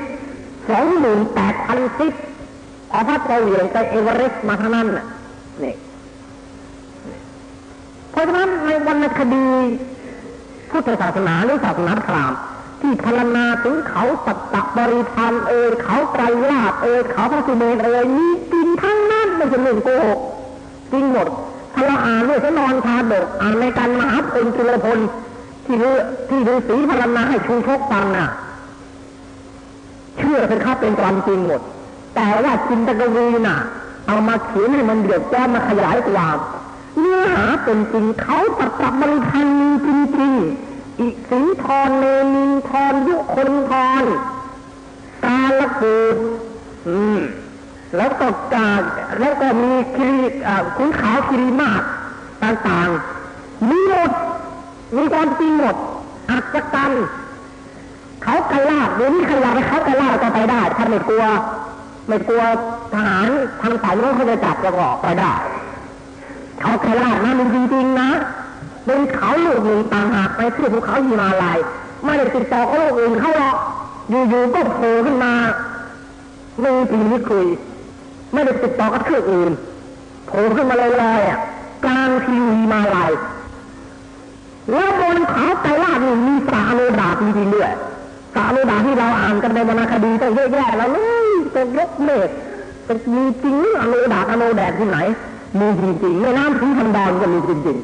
[0.70, 2.14] สองหมื่นแปดพัน feet
[2.94, 5.06] อาพัดเราเหวี่ยงไปเอเวอเรสต์มาทั้งนั้นน่ะ
[5.64, 5.76] นี่
[8.12, 9.48] เพราะฉะนั้นในวรรณคดี
[10.70, 12.40] พุทธศาสนาหรือศาสนาพราหมณ์
[12.82, 20.20] ที่พรรณนาถึงเขาสัตตบริพานเอ่ยเขาไตรลาภเอ่ยเขาพระสุเมนเอ่ยมีจริงทั้งนั้นไม่ใช่เรื่องโกหก
[20.92, 21.28] จริงหมด
[21.74, 25.00] ถ้าเราอ่านด้วยสนอนชาดกอ่านในการมหาพลจุลพล
[25.66, 25.86] ที่ฤ
[26.30, 28.28] ที่ฤาษีพรรณนาให้ชูชกฟังน่ะ
[30.18, 31.62] เชื่อเป็นข้าเป็นความจริงหมด
[32.16, 33.58] แต่ว่าจินตกวีน่ะ
[34.08, 36.38] เอามาเขียนให้มันเดือดแจ้มาขยายความ
[37.00, 39.56] เนื้อหาเป็นจริงเขาตัดตับบริพันธ์
[39.88, 39.90] จ
[40.20, 43.74] ริงๆอิสิทรเนมินทรยุคนท
[44.04, 44.06] ร
[45.26, 46.18] กาลกูด
[46.88, 47.20] อืม
[47.98, 48.72] แล้วก็กา
[49.20, 51.82] แล้วก็มีคิริอ่าขุนขาวคิริมาศ
[52.44, 54.12] ต่างๆมีหมด
[54.96, 55.76] มีความจริงหมด
[56.30, 57.06] อัศจรรย์
[58.24, 61.26] เขากระลาดเดี๋ยวนี้ขยับไปเขากระลาดก็ไปได้ถ้านไม่กลัว
[62.08, 62.44] ไม่กลัว
[62.94, 63.28] ทหาร
[63.62, 65.34] ทางสายโน้นเขาจะจับก็ออกไปได้
[66.62, 68.10] เขากระลาดนะมันจริงๆนะ
[68.86, 71.58] เป็นเขาลูกหนึ่งต่างหากไปที่ภูเขาหิมาลัย
[72.06, 73.56] ไม่ได้ติดต่อกับโลกอื่นเขาหรอก
[74.10, 75.34] อยู่ๆก็โผล่ขึ้นมา
[76.62, 77.46] ไม่มีปีนี้คุย
[78.34, 79.52] ไม่ได้ติดต่อกับเครื่องอื่น
[80.28, 81.40] โผล่ขึ้นมาลอยๆอะ
[81.86, 83.12] กลางทีวีมาลาย
[84.72, 87.72] แล้วบนเขาไตรลาดนี่มีสาโลดาจริงๆด้วย
[88.36, 92.30] สาโลดาที่เราอ่านกันในวรรณคดีตั้งเยอะแยะแล้วเลยตกยกเมฆ
[92.88, 94.98] จะมีจริงอโลดาอโลแดดที่ไหน
[95.60, 97.78] มีจริงๆแม่น้ำทิ้งทันดอนก็มีจริง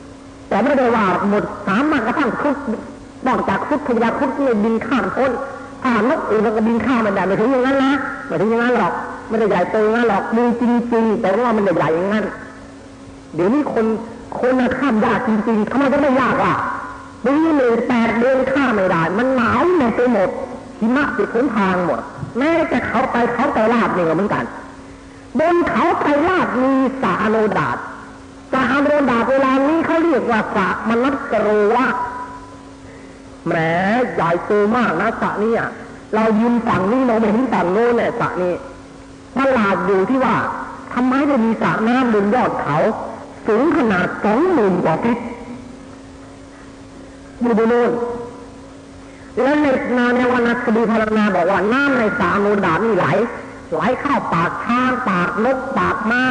[0.00, 2.56] ๆ แต่ไม่ได้ว่าหมดสามากระทั่งคุก
[3.26, 5.30] นอกจากคุกพยาคุกเนี่ยบินข้ามพ้น
[5.82, 7.92] ผ่านนกอื่นแล้วก็บินข้ามมันได้ไม่ถึงอย่างนั้นนะ
[8.26, 8.92] ไม่ถึงอย่างนั้นหรอก
[9.28, 10.62] ไม่ได้ใหญ่โตอย่างนั้นหรอกมีจ
[10.94, 12.24] ริงๆ แต่ว่ามันไม่ใหญ่อย่างนั้น
[13.34, 13.86] เดี๋ยวนี้คน
[14.38, 16.56] คนน่ะข้ามยากจริงๆทำไมจะไม่ยากอะ
[17.26, 20.28] ปีหนึ่งแปดเดือนข้าไม่ได้ มันหนาวหมดไปหมด
[20.80, 22.00] หิมะติดพื้นทางหมด
[22.38, 24.44] แม้แต่เขาไปเขาไตรลาดเนี่ยเหมือนกัน
[25.38, 26.72] บนเขาไตรลาดมี
[27.02, 27.76] สาโนดาต
[28.52, 31.86] สาโนดาตเวลานี้เขาเรียกว่าสะมนัสกรวะ
[33.46, 33.54] แหม
[34.14, 35.52] ใหญ่โตมากนะสระนี่
[36.14, 38.54] เรายืนฝั่งนี้เราไม่เห็นฝั่งโน้นเนี่ยสระนี้
[39.36, 40.36] ประหลาดอยู่ที่ว่า
[40.94, 42.76] ทำไมได้มีสระน้ำบนยอดเขา
[43.46, 45.18] สูงขนาดสองหมื่นกว่าฟิต
[47.40, 47.90] อยู่บนโน้น
[49.40, 49.66] แล้วใน
[49.98, 53.06] นาในวรรณคดีพารณาบอกว่าน้ำในสระโนดานี่ไหล
[53.72, 56.22] ไหลเข้าปากช้างปากนกปากม้า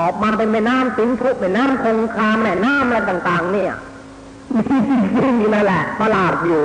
[0.00, 3.72] ออกมาเป็นแม่น้ำสิงทุกแม่น้ำคงคาแม่น้ำอะไรต่าง ๆ เนี่ย
[4.54, 4.76] มี
[5.22, 6.60] จริงๆนั่นแหละประหลาดอยู่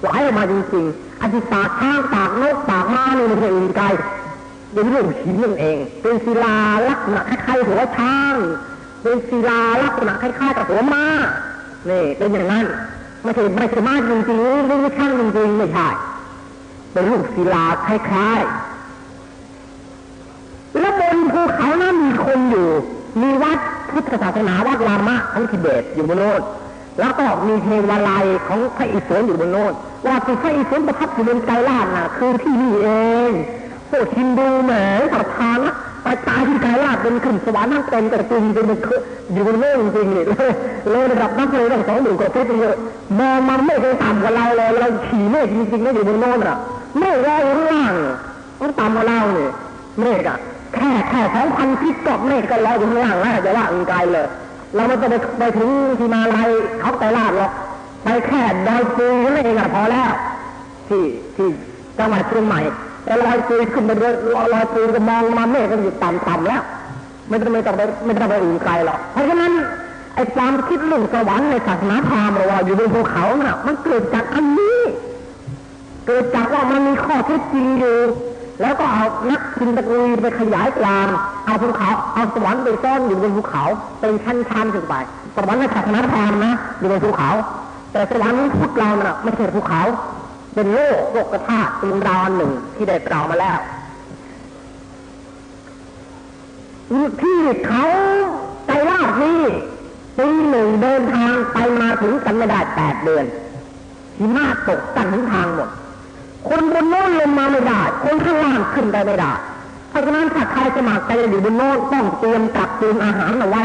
[0.00, 3.86] ไหลออกมาจริงๆอธิปากช้างปากนกปากม้านี่ไม่ใช่อื่นไกล
[4.74, 6.56] เป็นเรื่องหินนั่นเอง เป็นศิลา
[6.88, 8.34] ลักษณะคล้ายๆหัวช้าง
[9.02, 11.04] เป็นศิลาลักษณะคล้ายๆกับหัวม้า
[11.90, 12.66] นี่เป็นอย่างนั้น
[13.28, 15.88] ไม่ใช่ไม่ใช่มาจริงๆไม่ใช่ช่างจริงๆไม่ใช่
[16.92, 22.68] เป็นลูกศิลาคล้ายๆ แล้วบนภูเขานั้นมีคนอยู่
[23.22, 23.58] มีวัด
[23.90, 26.40] พุทธศาสนาวัดรามะของทิเบตอยู่บนโน้น
[26.98, 29.72] แล้วก็มีเทวาลัยของพระอิศวรอยู่บนโน้น
[30.06, 32.88] ว่าที่พระอิศวรประทับอยู่บนไกรลาดน่ะ คือที่นี่เอ
[33.28, 33.30] ง
[33.90, 34.72] พวกฮินดูแหม
[35.14, 38.78] ศรัทธานะ ไปตายที่ไกรลาดเป็นขึ้นสวรรค์นั่งเต็มกระจุงจนมัน
[39.32, 40.26] อยู่บนโน้นจริงๆเลย
[40.90, 42.76] เลยระดับนักเลยตั้งสองหมื่นกว่าฟุตเลย
[43.18, 46.56] มองมันไม่เคยต่ำกว่าเราเลยเราขี่เมฆจริงๆนะอยู่บนโน้นอะ
[46.98, 47.94] เมฆเราข้างล่าง
[48.60, 49.50] ต้องต่ำกว่าเราเนี่ย
[50.00, 50.38] เมฆอะ
[50.74, 54.26] แค่แค่สองพันฟิตก็เมฆก็ลอยอยู่ข้างล่างแล้วจะว่าอึงไกลเลย
[54.74, 55.68] เราไม่ต้องไปไปถึง
[55.98, 56.48] ที่มาลัย
[56.80, 57.52] เขาไกลลาดหรอก
[58.04, 60.10] ไปแค่ดอยปุยนั่นเองอะพอแล้ว
[60.88, 61.04] ที่
[61.36, 61.48] ที่
[61.98, 62.60] จังหวัดเชียงใหม่
[63.08, 64.14] แต่ลอยปุยขึ้นไปเลย
[64.54, 66.62] ลอยปุยก็มองมาเมฆก็อยู่ต่ำๆแล้ว
[67.28, 69.52] ไม่ต้องไม่ต้องไปไม่ต้องไปอื่นไกลหรอกเพราะฉะนั้น
[70.14, 74.78] ไอ้ความคิดเรื่องสวรรค์ในศาสนาพราหมณ์เราอยู่บนภูเขาน่ะ มันเกิดจากอันนี้
[76.06, 77.98] เกิดจากว่ามันมีข้อเท็จจริงอยู่
[78.60, 81.08] แล้วก็เอานักจินตกรีไปขยายความ
[81.46, 83.64] เอาภูเขาเอาสวรรค์ไปซ่อนอยู่บนภูเขา
[84.00, 84.94] เป็นชั้นๆขึ้นไป
[85.36, 87.30] สวรรค์ในศาสนาพราหมณ์นะอยู่บนภูเขา
[87.92, 89.82] แต่สวรรค์พุทธเราน่ะไม่ใช่ภูเขา
[90.58, 93.58] เป็นโลกโลกธาตุเป็นดาวหนึ่งที่ได้กล่าวมาแล้ว
[97.20, 97.84] ที่เขา
[98.66, 99.42] ใจลาดนี่
[100.18, 103.24] ปีหนึ่งเดินทางไปมาถึงกันไม่ได้แปดเดือน
[104.18, 105.68] หิมะตกกันถึงทางหมด
[106.48, 109.32] คนบนโน้นลงมาไม่ได้ คนข้างล่างขึ้นได้ไม่ได้
[109.88, 113.62] เพราะฉะนั้นถ้าใครสมัครใจอยู่บนโน้นต้องเตรียมกักตุนอาหารเอาไว้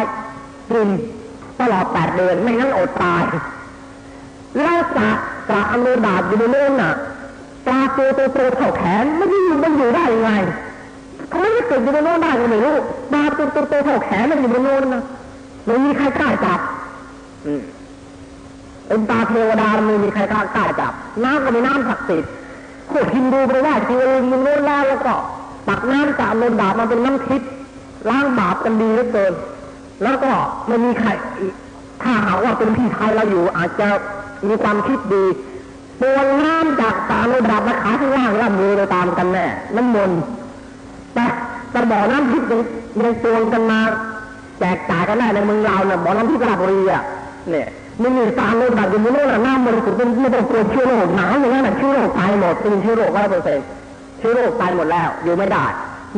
[0.72, 0.90] กิน
[1.60, 3.24] ตลอดแปดเดือนไม่งั้นอดตาย
[4.58, 5.10] แล้วกะ
[5.50, 6.92] กะอโนดาตอยู่บนโน้นน่ะ
[7.66, 10.32] ปลาตัวโตโตเท่าแขนไม่ได้อยู่มันอยู่ได้ยังไง
[11.30, 12.76] ทำไม่ไม่เกิดอยู่บนโน้นได้ก็ไม่รู้
[13.14, 15.04] ปลาตัวโตโตเท่าแขนมันอยู่บนโน้นนะ
[15.66, 16.60] ไม่มีใครกล้าจับ
[17.46, 17.62] อืม
[18.88, 20.94] เป็นตาเทวดาไม่มีใครกล้ากล้าจับ
[21.24, 22.32] น้ำก็มีน้ำศักดิ์สิทธิ์
[22.92, 25.14] พวกฮินดูไปไหว้ทีวลิงมันโน้นแล้วแล้วก็
[25.68, 27.50] ตักน้ำจากลนดาบมาเป็นน้ำทิพย์
[28.10, 29.34] ล้างบาปกันดีเหลือเกิน
[30.04, 30.32] แล้วก็
[30.68, 31.10] ไม่มีใคร
[32.02, 33.90] ถ้าหากว่าเป็นพี่ไทยเราอยู่อาจจะ
[34.50, 35.26] มีความคิดดี
[36.02, 40.20] ปวนน้ำจากตาลนดาบมาขายข้างล่างร่ำรวยไปตามกันแน่น้ำมนต์
[41.14, 41.26] แต่
[41.72, 42.62] แต่บ่อน้ำทิพย์ยัง
[43.00, 43.80] ยังตวงกันมา
[44.60, 47.04] แจกจ่ายกันได้ในเมืองเราเนี่ยบ่อน้ำทิพย์ราชบุรีอะ
[47.50, 47.68] เนี่ย
[48.02, 53.66] มันมีตาลนดาบอยู่ในโน่นน่ะน้ำบริสุทธิ์ไม่ต้องกลัวเชื้อโรคหนาวอย่างนั้นน่ะเชื้อโรคตายหมดเป็นเชื้อโรคร้อยเปอร์เซ็นต์
[54.20, 55.66] เชื้อโรคตายหมดแล้ว อยู่ไม่ได้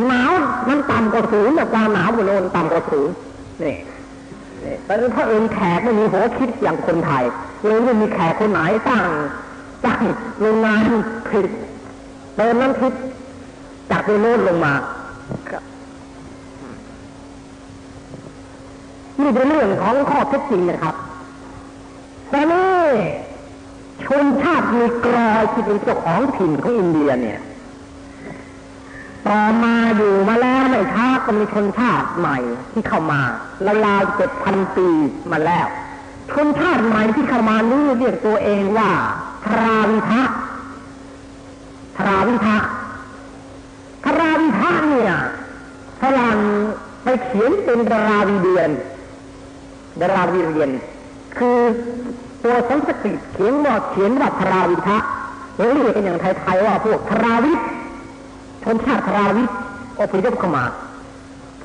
[0.08, 0.32] หนาว
[0.70, 3.14] มันต่ำกว่าศูนย์แต่ความหนาวบนโน่นต่ำกว่าศูนย์
[3.64, 3.78] นี่นี่
[4.86, 7.24] แต่ถ้าเอิญแขกไม่มีหัวคิดอย่างคนไทย
[7.66, 8.60] เลยไม่มีแขกคนไหน
[8.90, 9.06] ตั้ง
[9.86, 10.02] ตั้ง
[10.40, 10.82] โรงงาน
[11.28, 11.52] ผลิต
[12.36, 13.02] เติมน้ำทิพย์
[13.92, 14.74] จากบนโน่นลงมา
[19.22, 20.96] นี่เป็นเรื่องของข้อเท็จจริงนะครับ
[22.30, 22.74] แต่นี่
[24.04, 27.40] ชนชาติมีกรอยที่เป็นเจ้าของถิ่นของอินเดียเนี่ย
[29.28, 32.38] ต่อมาอยู่มาแล้วไม่ช้าก็มีชนชาติใหม่
[32.72, 33.22] ที่เข้ามา
[33.66, 34.88] ละลายเจ็ดพันปี
[35.32, 35.68] มาแล้ว
[36.32, 38.90] ชนชาติใหม่ที่เข้ามานี้เรียกตัวเองว่า
[39.46, 40.24] ทราวิทะ
[41.98, 42.58] ทราวิทะ
[44.06, 45.14] ทราวิทะเนี่ย
[46.02, 46.38] ฝรั่ง
[47.04, 48.72] ไปเขียนเป็นดาราวีเดียน
[50.02, 50.70] ดาราวีเรียน
[51.38, 51.60] คือ
[52.44, 54.98] ตัวสันสกฤตเขียนว่าเขียนว่าทราวิทะ
[55.58, 57.60] เรียกกันอย่างไทยๆว่าพวกทราวิท
[58.66, 59.44] ชนชาติทราวิ
[60.00, 60.66] อพยพเข้ามา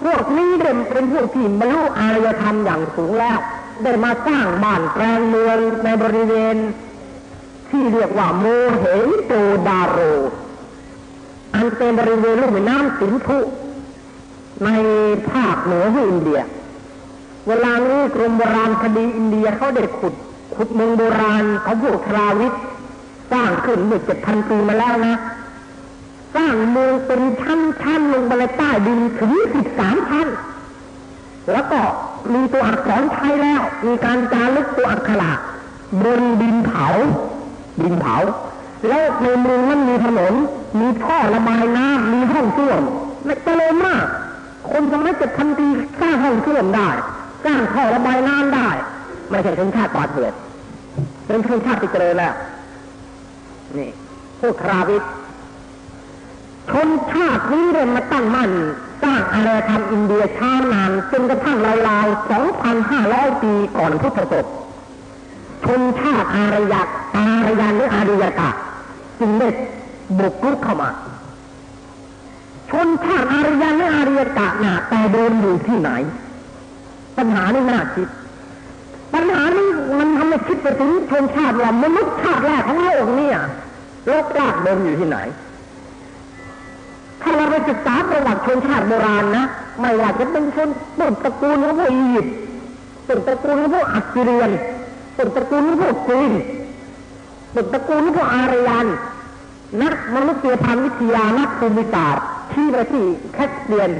[0.03, 3.38] พวกนี้เด่นเป็นพวกที่บรรลุอารยธรรมอย่างสูงแล้ว
[3.82, 6.57] ได้มาสร้างบ้านแปลงเมืองในบริเวณ
[7.70, 8.46] ที่เรียกว่าโม
[8.78, 8.84] เห
[9.26, 9.32] โต
[9.68, 9.98] ดาโร
[11.55, 13.38] อันเป็นบริเวณลูกแม่น้ำสินธุ
[14.64, 14.68] ใน
[15.30, 16.40] ภาคเหนือของอินเดีย
[17.48, 20.14] เวลานี้กรมโบราณคดีอินเดียเขาได้ขุด
[20.55, 22.53] ขุดเมืองโบราณเขาพวกทราวิท
[23.32, 25.14] สร้างขึ้นเมื่อเจ็ดพันปีมาแล้วนะ
[26.35, 30.28] สร้างเมืองเป็นชั้นๆลงไปในใต้ดินถึงสิบสามชั้น
[31.53, 31.81] แล้วก็
[32.35, 35.33] มีตัวอักษรไทยแล้ว มีการจารึกตัวอักขระ
[36.05, 36.87] บนดินเผา
[37.83, 38.16] ดินเผา
[38.89, 40.35] แล้วในเมืองนั้นมีถนน
[40.81, 42.83] มีท่อระบายน้ำมีห้องส้วม
[43.24, 44.05] ไม่เจริญมาก
[44.70, 45.66] คนสมัยเจ็ดพันปี
[46.01, 46.89] สร้างห้องส้วมได้
[47.45, 48.68] สร้างท่อระบายน้ำได้
[49.31, 50.33] ไม่ใช่ชนชาติปอดเถื่อน
[51.26, 52.35] เป็นชนชาติที่เจริญแล้ว
[53.78, 53.91] นี่
[54.41, 55.03] พวกคราวิท
[56.70, 58.50] ชนชาตินี้เดินมาตั้งมั่น
[59.02, 61.56] สร้างอารยธรรมอินเดียช้านานจนกระทั่ง
[61.88, 62.30] ราวๆ
[62.74, 64.46] 2,500 ปีก่อนพุทธศก
[65.64, 66.82] ชนชาติอารยะ
[67.16, 68.50] อารยันหรืออาริยกะ
[69.20, 69.48] จึงได้
[70.18, 70.90] บุกรุกเข้ามา
[72.70, 75.90] ชนชาติอารยันหรืออาริยกะน่ะแต่เดินอยู่ที่ไหน
[77.16, 78.08] ปัญหานี่น่าคิด
[79.14, 79.68] ปัญหานี้
[79.98, 83.38] มันทำให้คิดไปถึงชนชาติว่ามนุษย์ชาติแรกของโลกเนี่ย
[84.09, 85.18] รกรากเดิมอยู่ที่ไหน
[87.31, 89.45] ถ้าเราไปศึกษาประวัติชนชาติโบราณนะ
[89.81, 90.68] ไม่ว่าจะเป็นชน
[90.99, 92.35] ต้นตระกูลของพวกอียิปต์
[93.09, 94.51] ต้นตระกูลของพวกอัสซีเรียน
[95.16, 96.33] ต้นตระกูลของพวกกรีก
[97.55, 98.87] ต้นตระกูลของพวกอารยัน
[99.83, 103.05] นักมนุษยพันธ์วิทยานักภูมิศาสตร์ที่ไปที่
[103.35, 103.91] แคสเปียน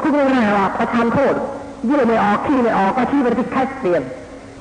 [0.00, 1.34] คุณไม่ได้ว่าประทานโทษ
[1.90, 4.02] ยื่อไม่ออกขี้ไม่ออกก็ที่ไปที่แคสเปียน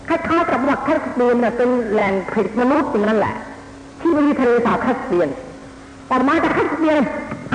[0.08, 3.36] คล้ายๆกับว่าแคสเปียนเนี่ยเป็นแหล่งผลิตมนุษย์อย่างนั้นแหละ
[4.02, 5.30] ที่ไม่มีทะเลสาบแคสเปียน
[6.12, 6.98] ออกมาจากแคสเปียน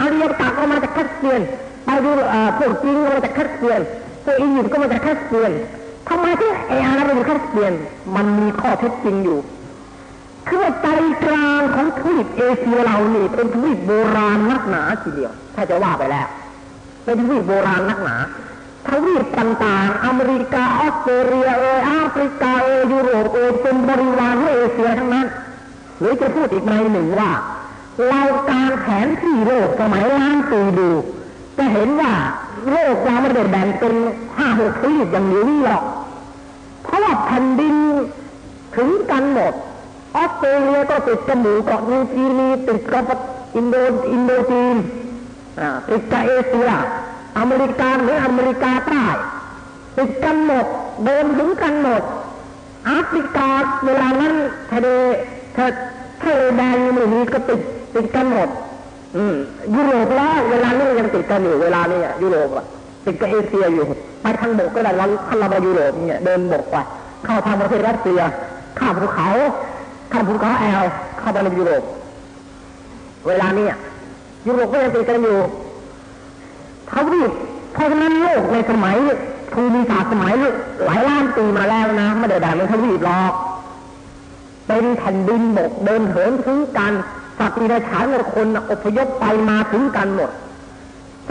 [0.04, 1.40] อารียกาก็มาจากแคสเปียน
[1.84, 2.10] ไปดู
[2.58, 3.80] พวกจีนก็มาจากแคสเปียน
[4.24, 5.52] พวกอียิปต์ก็มาจากแคสเปียน
[6.08, 7.72] ทำไมที่ไอ้อารับเป็นแคสเปียน
[8.16, 9.38] มันมีข้อเท็จจริงอยู่
[10.48, 10.86] คือใจ
[11.24, 16.26] กลางของทวีปเอเชียเรานี่เป็นทวีปโบราณนักหนาทีเดียว ถ้าจะว่าไปแล้ว
[17.04, 18.16] เป็นทวีปโบราณนักหนา
[18.88, 25.26] ทวีปต่างๆ อเมริกาออสเตรเลียเออแอฟริกาเออยุโรปเออเป็นบริวารของเอเชียทั้งนั้น
[25.98, 27.30] หรือจะพูดอีกในหนึ่งว่า
[28.08, 30.90] เราการแผนที่โลกสมัยล้านปีดู
[31.58, 32.12] จะเห็นว่า
[32.70, 33.94] โลกเราไม่ได้แบ่งเป็น
[34.36, 35.82] ห้าหกทวีปอย่างนี้หรอก
[36.82, 37.76] เพราะว่าแผ่นดิน
[38.76, 39.52] ถึงกันหมด
[40.16, 43.04] ออสเตรเลียก็ติดกับหมู่เกาะนิวจีนีติดกับ
[43.56, 43.74] อินโด
[44.12, 44.76] อินโดจีน
[45.88, 46.70] ติดกับเอเชีย
[47.38, 49.04] อเมริกาหรืออเมริกาใต้
[49.98, 50.66] ติดกันหมด
[51.04, 52.02] เดินถึงกันหมด
[52.86, 53.50] แอฟริกา
[53.84, 54.34] เวลานั้น
[54.72, 54.88] ทะเล
[56.22, 57.60] ทะเลแดงไม่มีก็ติด
[57.94, 58.48] ติดกันหมด
[59.16, 59.34] อืม
[59.74, 62.64] ยุโรปแล้วเวลานี้ยังติดกันอยู่เวลานี้ยุโรปอะ
[63.06, 63.86] ติดกับเอเชียอยู่
[64.22, 66.76] ไปทางบกก็ได้เราถ้าเราไปยุโรปเนี่ยเดินบกไป
[67.24, 68.20] เข้าทางประเทศรัสเซีย
[68.78, 69.28] ข้ามภูเขา
[70.12, 70.84] ข้ามภูเขาแอล
[71.18, 71.82] เข้าไปในยุโรป
[73.26, 73.66] เวลานี้
[74.46, 75.38] ยุโรปก็ยังติดกันอยู่
[76.90, 77.30] ทวีป
[77.72, 78.96] เพราะฉะนั้นโลกในสมัย
[79.54, 80.34] ภูมิศาสตร์สมัย
[80.84, 83.32] หลายล้านปีมาแล้วนะไม่ได้แบ่งเป็นทวีปหรอก
[84.68, 86.92] เป็นแผ่นดินบกเดินเหินถึงกัน
[87.38, 90.30] สัตว์มีในฉานกับคนอพยพไปมาถึงกันหมด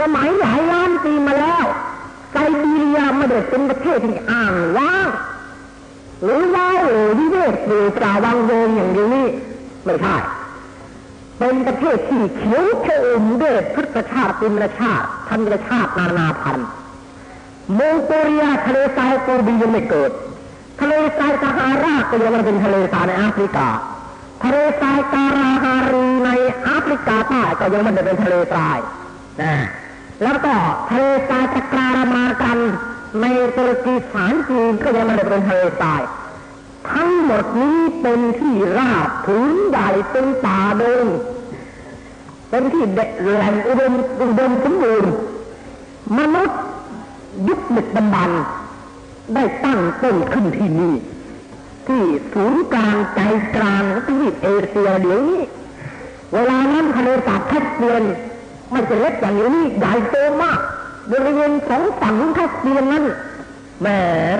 [0.00, 1.64] สมัยหลายล้านปีมาแล้ว
[2.32, 5.08] ไซบีเรียไม่ได้เป็นประเทศที่อ่างว่าง
[6.22, 9.26] หรือว่าหรือวิเวกหรือจาวังเวงอย่างเดียวนี้
[9.84, 10.16] ไม่ใช่
[11.38, 16.68] เป็นประเทศที่เขียวชอุ่มด้วยพุทธชาติปินชาติธรรมชาตินานาพันธุ์
[17.78, 20.10] มองโกเรียทะเลทรายโกบียังไม่เกิด
[20.80, 23.68] ทะเลทรายซาฮาราก็ยังมันเป็นทะเลทรายในแอฟริกา
[24.44, 26.30] ทะเลทรายการาฮารีใน
[26.62, 28.78] แอฟริกาใต้ก็ยังมันเป็นทะเลทราย
[29.42, 29.54] นะ
[30.22, 30.54] แล้วก็
[30.90, 32.58] ทะเลทรายตะกรามากัน
[33.20, 33.26] ใน
[33.56, 36.02] ตุรกีสานจีนก็ยังมันเป็นทะเลทราย
[36.90, 41.04] ทั้งหมดนี้เป็นที่ราบผืนใหญ่เป็นป่าดง
[42.50, 45.12] เป็นที่แหล่งอุดมอุดมสมบูรณ์
[46.18, 46.60] มนุษย์
[47.48, 48.42] ยุคดึกดำบรรพ์
[49.34, 50.94] ได้ตั้งต้นขึ้นที่นี่
[51.88, 53.20] ที่ศูนย์กลางใจ
[53.56, 55.42] กลางของทวีปเอเชียเดี๋ยวนี้
[56.32, 58.02] เวลานั้นทะเลสาบแคสเปียน
[58.74, 60.58] มันจะเล็กอย่างนี้ใหญ่โตมาก
[61.10, 63.04] บริเวณสองฝั่งแคสเปียนนั้น
[63.80, 63.86] แหม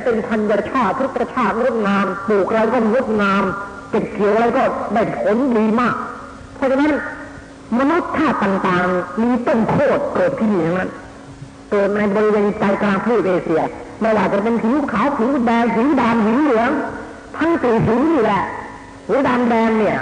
[0.04, 3.42] เป็นพันยชาติทุกกระชาติงดงามปลูกอะไรก็งดงาม
[3.90, 4.62] เก็บเกี่ยวอะไรก็
[4.94, 5.94] ได้ผลดีมาก
[6.56, 6.92] เพราะฉะนั้น
[7.78, 10.90] มนุษย์ชาติต่างๆ มีต้นโคตรเกิดที่นี่ทั้งนั้น
[11.70, 13.62] เกิดในบริเวณใจกลางทวีปเอเชีย
[14.00, 16.70] ไม่ว่าจะเป็นผิวขาวผิวแดงผิวดำผิวเหลือง
[17.38, 18.42] ทั้งสี่ผิวนี่แหละ
[19.06, 19.98] ผิวดำแดงเนี่ย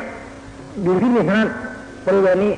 [0.83, 1.51] อยู่ที่นี่ทั้งนั้น
[2.07, 2.53] บริเวณนี้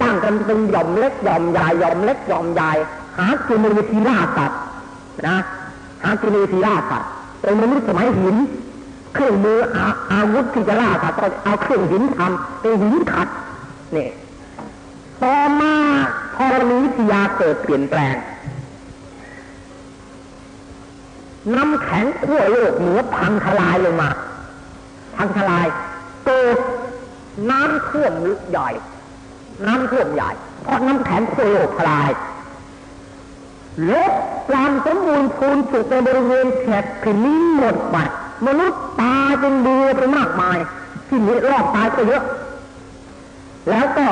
[0.00, 2.70] ตั้งกันเป็นหย่อมเล็กหย่อมใหญ่หย่อมเล็กหย่อมใหญ่
[3.18, 4.58] หากินในวิธีล่าสัตว์
[5.28, 5.36] นะ
[6.02, 7.08] หากินในวิธีล่าสัตว์
[7.40, 8.36] เป็นมนุษย์สมัยหิน
[9.14, 13.28] เครื่องมืออาอาวุธที่จะล่าสัตว์ก็เอาเครื่องหินทำเป็นหินขัด
[13.92, 14.08] เนี่
[15.22, 15.74] ต่อมา
[16.36, 18.14] ธรณีวิทยาเกิดเปลี่ยนแปลง
[21.56, 24.10] น้ำแข็งขั้วโลกเหนือพังทลายลงมา
[25.16, 25.66] พังทลาย
[26.26, 26.56] เกิด
[27.50, 28.12] น้ำท่วม
[28.50, 28.68] ใหญ่
[29.66, 30.30] น้ำท่วมใหญ่
[30.62, 32.10] เพราะน้ำแข็งขั้วโลกทลาย
[33.90, 34.12] ลด
[34.48, 37.96] ความสมบูรณ์พูนสุดในบริเวณแถบผืนนี้หมดไป
[38.46, 40.58] มนุษย์ตายเป็นเดือไปมากมาย
[41.08, 42.22] ที่มีรอดตายก็เยอะ
[43.70, 44.06] แล้วก็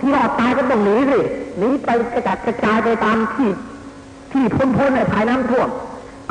[0.04, 1.20] ี่รอดตายก็ต้องหนีสิ
[1.58, 3.50] หนีไปกระจัดกระจายไปตามที่
[4.32, 5.68] ที่พ้นพ้นในภายน้ำท่วม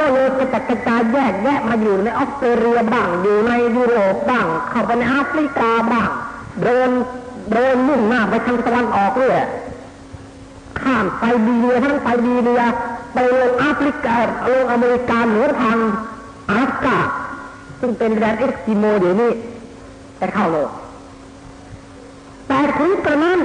[0.01, 6.09] ก็เลยกระจัดกระจายแยกแยะมาอยู่ในออสเตรเลียบ้างอยู่ในยุโรปบ้างเข้าไปในแอฟริกาบ้าง
[6.63, 6.89] เดิน
[7.53, 9.39] เดินมุ่งหน้าไปทางตะวันออกเรื่อย
[10.81, 12.63] ข้ามไซบีเรียทั้งไซบีเรีย
[13.13, 14.15] ไปลงแอฟริกา
[14.51, 15.77] ลงอเมริกาเหนือทาง
[16.51, 16.99] อาฟกา
[17.79, 19.31] ซึ่งเป็นแดนเอ็กซิโมเดี๋ยวนี้
[20.17, 20.69] ไปเข้าโลก
[22.47, 23.39] แต่ถึงกระนั้น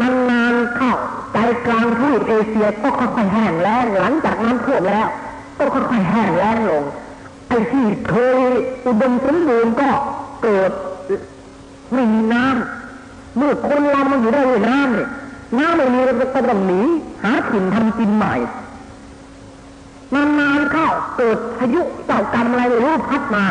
[0.00, 0.94] มันนานเข้า
[1.32, 5.08] ใจกลางทวีปเอเชียก็ค่อยๆแห้งแล้งหลังจากน้ำท่วมแล้ว
[5.58, 6.84] ก็ค่อยๆแห้งแล้งลง
[7.48, 8.38] ไอ้ที่เคย
[8.86, 9.90] อุดมสมบูรณ์ก็
[10.42, 10.70] เกิด
[11.94, 15.08] ไม่มีน้ำเมื่อคนเรามันอยู่ได้ด้วยน้ำเนี่ย
[15.58, 16.80] น้ำไม่มีเราก็ต้องหนี
[17.22, 18.34] หาถิ่นทำกินใหม่
[20.14, 23.44] นานๆเข้าเกิดพายุเจ้ากรรมอะไรไม่รู้พัดมา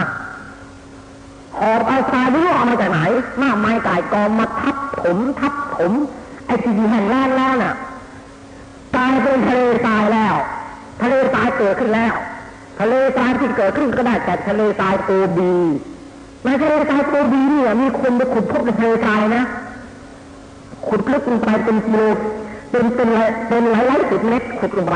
[1.60, 2.99] หอบเอาทรายไม่รู้เอามาจากไหน
[3.39, 5.93] หน้าไม้กายกองมาทับถมทับถม
[6.45, 7.74] ไอ้ที่แห่งแรกแล้วน่ะ
[8.95, 10.36] กลายเป็นทะเลทรายแล้ว
[11.04, 12.14] ทะเลทรายเกิดขึ้นแล้ว
[12.80, 15.54] ทะเลทรายที่เกิดขึ้นก็ได้แต่ทะเลทรายตัวบี
[16.45, 19.43] ในทะเลทรายตัวบีเนี่ยมีคนไปขุดพบในทะเลทรายนะ
[20.88, 22.01] ขุดลึกลงไปเป็นกิโล
[22.72, 23.10] เป็นเป็น
[23.47, 24.95] เป็นหลายหลายสิบเมตรขุดลงไป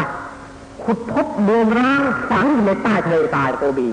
[0.84, 3.90] ขุดพบเมืองร้างฝังอยู่ในใต้ทะเลทรายโกบี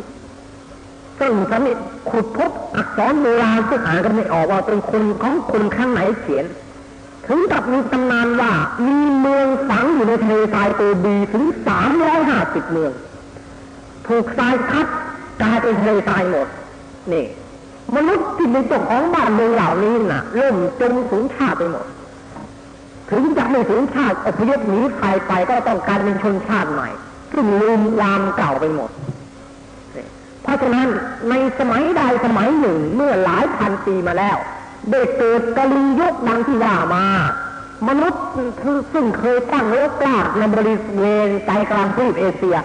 [1.19, 1.73] ซึ่งสมิ
[2.11, 6.45] ขุดพบอักษรโบราณซึ่งอ่านกันไม่ออกว่าเป็นคนของคนข้างไหนเขียน
[7.29, 8.53] ถึงกับมีตำนานว่า
[8.87, 12.93] มีเมืองฝังอยู่ในทะเลทรายโกบีถึงสามร้อยห้าสิบเมือง
[14.07, 14.87] ถูกทรายทับ
[15.43, 16.47] กลายเป็นทะเลทรายหมด
[17.13, 17.27] นี่
[17.97, 21.87] มนุษย์ที่เป็นเจ้าของบ้านเมืองเหล่านี้น่ะเริ่มจมสูญชาติไปหมด
[23.11, 26.89] ถึงจะไม่สูญชาติอพยพหนีภัยไปก็ต้องการเป็นชนชาติใหม่
[27.33, 28.91] ซึ่งลืมวามเก่าไปหมด
[30.43, 30.89] เพราะฉะนั้น
[31.29, 34.37] ในสมัยใดสมัยหนึ่งเมื่อหลายพันปีมาแล้ว
[34.91, 37.07] ได้เกิดกลียุคดังที่ว่ามา
[37.89, 38.25] มนุษย์
[38.93, 42.57] ซึ่งเคยตั้งรกรากในบริเวณใจกลางทวีปเอเชีย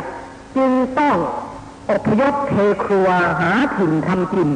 [0.56, 1.16] จึงต้อง
[1.90, 2.54] อพยพเท
[2.84, 3.10] ครัว
[3.40, 4.50] หาถิ่นทำกิน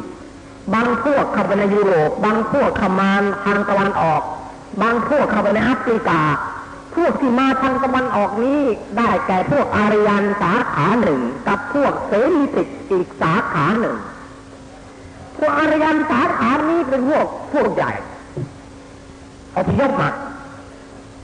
[0.74, 3.10] บางพวกเข้าไปในยุโรป บางพวกเข้ามา
[3.44, 4.22] ทางตะวันออก
[4.82, 6.22] บางพวกเข้าไปในแอฟริกา
[6.94, 8.60] พวกที่มาทางตะวันออกนี้
[8.98, 13.96] ได้แก่พวกอารยันสาขาหนึ่ง กับพวกเสรีติกอีกสาขาหนึ่ง
[15.36, 17.92] พวกอารยันสาขานี้เป็นพวกพวกใหญ่
[19.56, 20.10] อพยพมา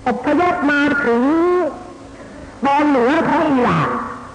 [0.06, 1.22] อพยพมาถึง
[2.66, 3.88] ตอนเหนือของอิหร่าน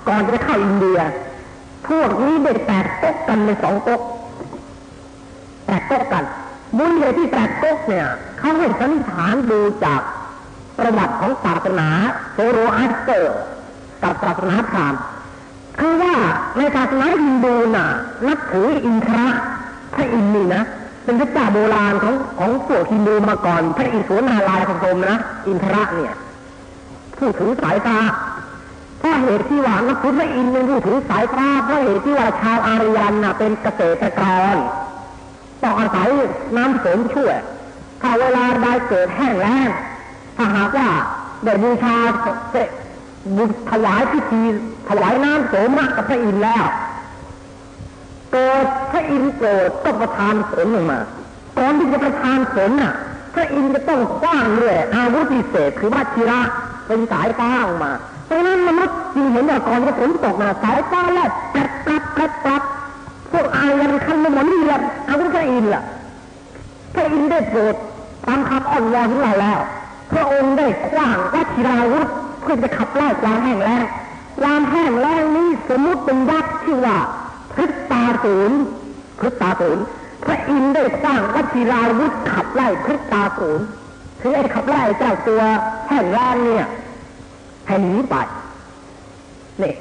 [0.07, 0.99] ก่อนจะเข้าอินเดีย
[1.87, 4.01] พวกนี้ได้แตกต๊กกันในสองต๊ก
[5.65, 6.23] แตกต๊กกัน
[6.77, 8.07] มูลเหตุที่แตกก๊กเนี่ย
[8.39, 10.01] เขาให้สันนิษฐานดูจาก
[10.77, 11.89] ประวัติของศาสนา
[12.33, 13.35] โซโรอัสเตอร์
[14.03, 15.01] กับศาสนาพราหมณ์
[15.79, 16.15] คือว่า
[16.57, 17.87] ในศาสนาฮินดูน่ะ
[18.27, 19.25] นับถืออินทระ
[19.95, 20.63] พระอินทร์นี่นะ
[21.03, 25.17] เป็นพระเจ้าโบราณของของพวกฮินดูมาก่อน พระอิศวรนารายณ์ของมนะ
[25.47, 26.13] อินทระเนี่ย
[27.17, 27.99] ผู้ถือสายฟ้า
[28.99, 34.21] เพราะเหตุที่ว่านักพุทธพระอินทร์เป็นผู้ถือสายฟ้าเพราะเหตุที่ว่าชาวอารยันน่ะเป็นเกษตรก
[34.53, 34.55] ร
[35.61, 36.07] ต้องอาศัย
[36.57, 37.37] น้ำเสริมช่วย
[38.01, 39.69] ถ้าเวลาใดเกิดแห้งแล้ง
[40.37, 40.89] ถ้าหากว่า
[41.43, 41.95] ได้บูชา
[42.51, 42.55] เส
[43.37, 44.43] บุถวายพิธี
[44.89, 46.65] ถวายน้ำโสมะกับพระอินทร์แล้ว
[48.35, 50.99] เกิดพระอินทร์โกรธก็ประทานฝนลงมา
[51.57, 52.93] ก่อนที่จะประทานฝนน่ะ
[53.33, 56.41] พระอินทร์จะต้องคว้างเรื่อยอาวุธพิเศษคือวัชิระ
[56.87, 57.91] เป็นสายฟ้าออกมา
[58.25, 62.61] เพราะนั้นมนุษย์จึงเห็นว่าก่อนจะฝนตกน่ะสายฟ้าแลบแปรปรับแปรปรับ
[63.31, 65.83] พวกอายันคันหมดนี่แหละอาวุธพระอินทร์ล่ะ
[66.93, 67.75] พระอินทร์ได้โปรด
[68.25, 69.59] ตามคำอ้อนวอนของเราแล้ว
[70.11, 72.07] พระองค์ได้คว้างวัชิราวุธ
[72.41, 73.83] เพื่อจะขับไล่ความแห้งแล้ง
[78.25, 78.59] ศูนย์
[79.19, 79.83] พฤตาศูนย์
[80.25, 83.65] พระอินทร์ได้คว้างวัชิราวุธขับไล่พฤตาศูนย์
[84.21, 85.41] คือไอ้ขับไล่เจ้าตัว
[85.87, 86.67] แห้งแล้งเนี่ย
[87.67, 88.15] ให้หนีไป
[89.61, 89.73] นี่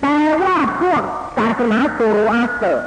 [0.00, 1.02] แต่ว่าพวก
[1.36, 2.86] ศาสนาโซโรอาสเตอร์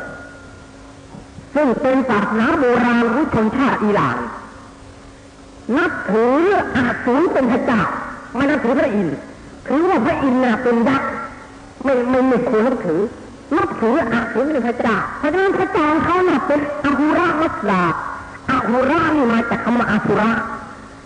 [1.56, 4.18] ซึ่งเป็นศาสนาโบราณของชนชาติอิหร่าน
[5.78, 6.36] นับถือ
[6.76, 7.82] อาสูรเป็นพระเจ้า
[8.36, 9.18] ไม่นับถือพระอินทร์
[9.68, 11.10] ถือว่าพระอินทร์น่ะเป็นยักษ์
[11.84, 13.02] ไม่ไม่ไม่ควรนับถือ
[13.58, 17.84] นับถืออาสูรเป็นพระเจ้าเพราะฉะนั้นพระเจ้าเขาน่ะเป็นอหุระมัสดา
[18.52, 20.32] อหุระนี่มาจากคำว่าอสุระ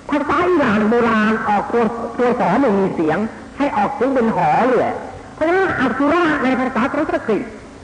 [0.09, 1.83] ภาษาอิหร่านโบราณออกตัว
[2.17, 3.17] ตัวสอไม่มีเสียง
[3.57, 4.93] ให้ออกเสียงเป็นหอเลย
[5.35, 7.41] เพราะฉะนั้นอสุระในภาษาสันสกฤต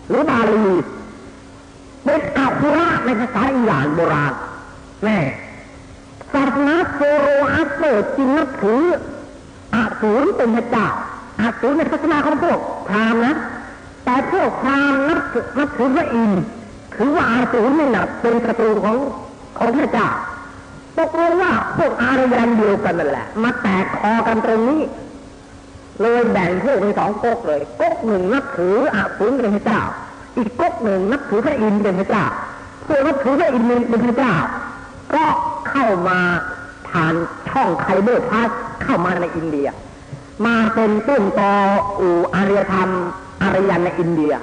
[0.08, 0.68] หรือบาลี
[2.06, 4.34] เป็นอาคุระในภาษาอิหร่านโบราณ
[5.04, 5.20] แน่
[6.34, 8.82] ศาสนาโซโรอัสเตอร์จึงนับถือ
[9.76, 10.88] อาสูรเป็นพระเจ้า
[11.42, 13.36] อาสูรในศาสนาของพวกพราหมณ์นะ
[14.04, 16.44] แต่พวกพราหมณ์นับถือนับถือพระอินทร์
[16.96, 18.98] ถือว่าอาสูรนี่นะเป็นศัตรูของ
[19.58, 20.10] ของพระเจ้า
[20.98, 24.82] ตกลงว่าพวกอารยันเดียวกันนั่นแหละ มาแตกคอกันตรงนี้
[26.02, 29.82] เลยแบ่งพวกเป็นสองก๊กเลยก๊กหนึ่งนับถืออาสูรเป็นพระเจ้า
[30.38, 32.26] อีกก๊กหนึ่งนับถือพระอินทร์เป็นพระเจ้า
[32.88, 34.34] พวกนับถือพระอินทร์เป็นพระเจ้า
[35.16, 35.26] ก็
[35.70, 36.20] เข้ามา
[36.88, 37.14] ผ่าน
[37.50, 38.50] ช่องไคเบอร์พาส
[38.84, 39.68] เข้ามาในอินเดีย
[40.46, 41.54] มาเป็นต้นตอ
[42.00, 42.90] อูอารยธรรม
[43.44, 44.34] อารยันในอินเดีย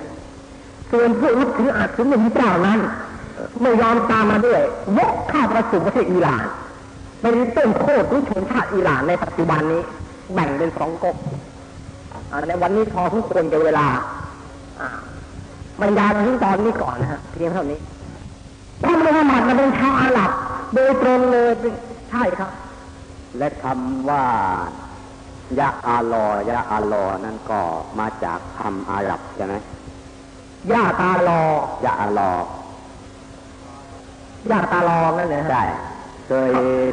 [0.91, 2.79] ส่วนพวกนับถืออาสูรเป็นพระเจ้านั้น
[3.63, 4.61] ไม่ยอมตามมาด้วย
[4.97, 6.45] วกข้าประสูประเทศอิหร่าน
[7.21, 9.83] เป็นต้นโคตรของชนชาติอิหร่านในปัจจุบันนี้
[10.35, 11.17] แบ่งเป็นสองก๊ก
[12.49, 13.87] ในวันนี้พอสมควรกับเวลา
[15.81, 17.79] บรรยายมาถึงตอนนี้ก่อนนะฮะเพียงเท่านี้
[18.85, 20.31] ท่านมุฮัมมัดน่ะเป็นชาวอาหรับ
[20.75, 21.51] โดยตรงเลย
[22.11, 22.51] ใช่ครับ
[23.39, 24.25] และคำว่า
[25.59, 27.61] ยะอาลอยะอาลอนั่นก็
[27.99, 29.55] มาจากคำอาหรับใช่ไหม
[30.73, 31.43] ย่าตาลอ
[31.85, 32.21] ยะอาล
[34.49, 35.65] อย่าตาลอนั่นเลยฮะใช่
[36.29, 36.53] เคย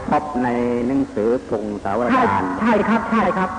[0.09, 0.49] พบใน
[0.87, 3.49] หนังสือพงศาวใช่ดารใช่ครับใช่ครับ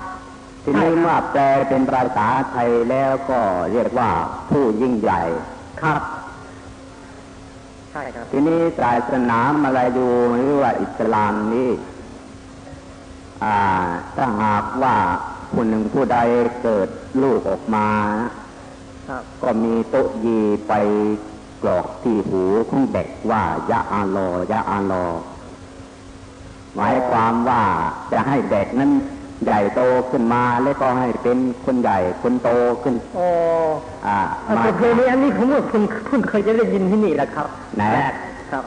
[0.65, 3.41] ทีนี้เมื่อแปลเป็นภาษาไทยแล้วก็
[3.73, 4.11] เรียกว่า
[4.51, 5.23] ผู้ยิ่งใหญ่
[5.83, 6.01] ครับ
[7.93, 11.98] ใช่ครับ ทีนี้ศาสนามาลายูหรือว่าอิสลามนี้อ่า
[14.17, 14.97] ถ้าหากว่า
[15.53, 16.19] ผู้หนึ่งผู้ใด
[16.63, 16.89] เกิด
[17.23, 17.87] ลูกออกมา
[19.09, 20.73] ครับก็มีโต๊ะยีไป
[21.63, 25.07] กรอกที่หูของเด็กว่ายะอาลอยะอาลอ
[26.77, 27.63] หมายความว่า
[28.13, 28.91] จะให้เด็กนั้น
[29.45, 29.81] ใหญ่โต
[30.11, 32.51] ขึ้นมาแล้วก็ให้เป็นคนใหญ่คนโต
[32.83, 33.27] ขึ้นโอ้
[34.07, 38.13] อ่าเอามาแต่เพลงนี้อันนี้ผมว่าเพิ่งเพิ่งเคยจะได้ยินที่นี่แหละครับไหนแรก
[38.53, 38.65] ครับ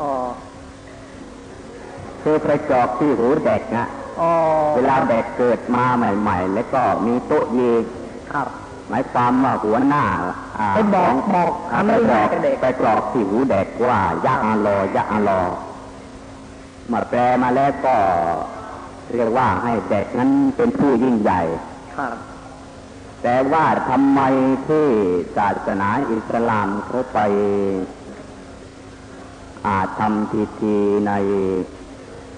[0.00, 0.10] อ๋อ
[2.22, 3.86] คือไปกรอกที่หูเด็กนะ
[4.20, 4.30] อ๋อ
[4.74, 7.70] เวลาเด็กเกิดมาใหม่ ๆ แล้วก็มีโต๊ะยี
[8.32, 8.48] ครับ
[8.88, 15.42] หมายความว่าหัวหน้าาไปบอกขงบอกอ่าทำไปให้บอกกับเด็กไปกรอกที่หูเด็กว่ายะอาลอยะอาลอ
[16.88, 17.96] เมาแปลมาแล้วก็
[19.12, 21.42] เรียกว่าให้เด็กนั้นเป็นผู้ยิ่งใหญ่
[21.96, 22.14] ครับ
[23.22, 24.20] แต่ว่าทำไม
[24.68, 24.86] ที่
[25.36, 27.18] ศาสนาอิสลามเขาไป
[29.66, 31.12] อาทำพิธีใน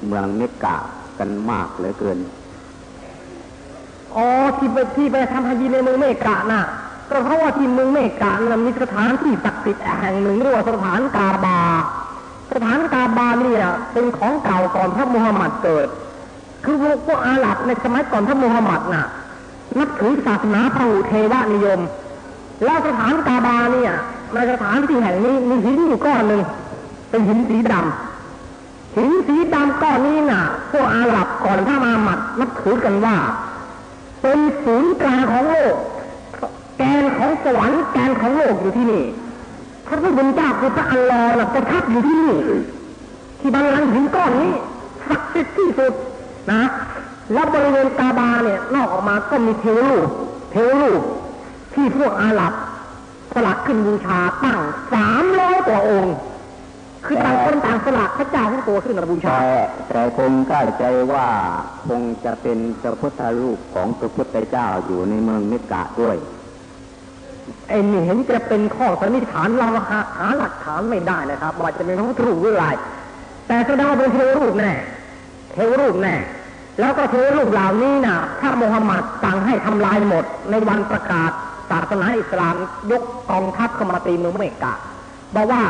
[0.07, 0.76] เมืองเมกะ
[1.18, 2.18] กันมากเหลือเกิน
[4.16, 4.26] อ๋อ
[4.59, 6.62] ที่ไปที่ไปทำฮัจญีในเมืองเมกะน่ะ
[7.09, 11.61] ก็เพราะว่าที่เมืองเมกะน่ะมีสถานที่ศักดิ์สิทธิ์แห่งหนึ่งเรียกว่าสถานกาบา
[12.53, 15.88] สถานกาบาเนี่ยเป็นของเก่าก่อนพระมูฮัมหมัดเกิด
[16.64, 16.76] คือ
[17.07, 19.05] พวกอาหรับในสมัยก่อนพระมูฮัมหมัดน่ะ
[19.78, 21.80] นับถือศาสนาพระหุเทวนิยม
[22.64, 23.92] แล้วสถานกาบาเนี่ย
[24.34, 26.42] ในสถานที่แห่งนี้มีหินอยู่ก้อนหนึ่ง
[27.11, 28.11] เป็นหินสีดำ
[28.97, 33.16] หินสีดำก้อนนี้น่ะ พวกอาหรับก่อนพระมาหมัดนับถือกันว่า
[34.20, 35.74] เป็นศูนย์กลางของโลก
[36.76, 39.05] แกนของสวรรค์แกนของโลกอยู่ที่นี่
[39.86, 42.36] พระผู้เป็นเจ้าคือพระอัลลอฮ์ประทับอยู่ที่นี่
[43.40, 44.53] ที่บัลลังหินก้อนนี้
[45.09, 45.93] ศักดิ์สิทธิ์ที่สุด
[46.51, 46.62] นะ
[47.32, 50.09] แล้วบริเวณกาบาเนี่ยนอกออกมาก็มีเทวรูป
[50.53, 51.03] เทวรูป
[51.74, 52.53] ที่พวกอาหรับ
[53.32, 54.59] สลักขึ้นบูชาตั้ง
[54.93, 56.14] สามร้อยกว่าองค์
[57.07, 59.55] คือต่างคนต่างสลักพระเจ้าของตัวขึ้นมาบูชาแต่
[59.88, 61.26] แต่คงเข้าใจว่า
[61.88, 66.16] คงจะเป็นพระพุทธรูปของพระพุทธเจ้าอยู่ในเมืองเมกะด้วย
[67.68, 72.66] ไอ้นี่เห็นจะเป็นข้อสันนิษฐานเราหาหาหลักฐานไม่ได้นะครับว่าจะเป็นพระพุทธรูปหรืออะไร
[73.46, 74.72] แต่แสดงว่าเป็นเทวรูปแน่
[75.55, 76.14] เทวรูปแน่
[76.80, 81.30] แล้วก็เทวรูปเหล่านี้นะถ้าโมฮัมหมัดสั่งให้ทำลายหมด ในวันประกาศ
[81.70, 82.55] ศาสนาอิสลาม
[82.92, 84.74] ยกกองทัพเข้ามาตีเมืองเมกะ
[85.34, 85.62] บอกว่า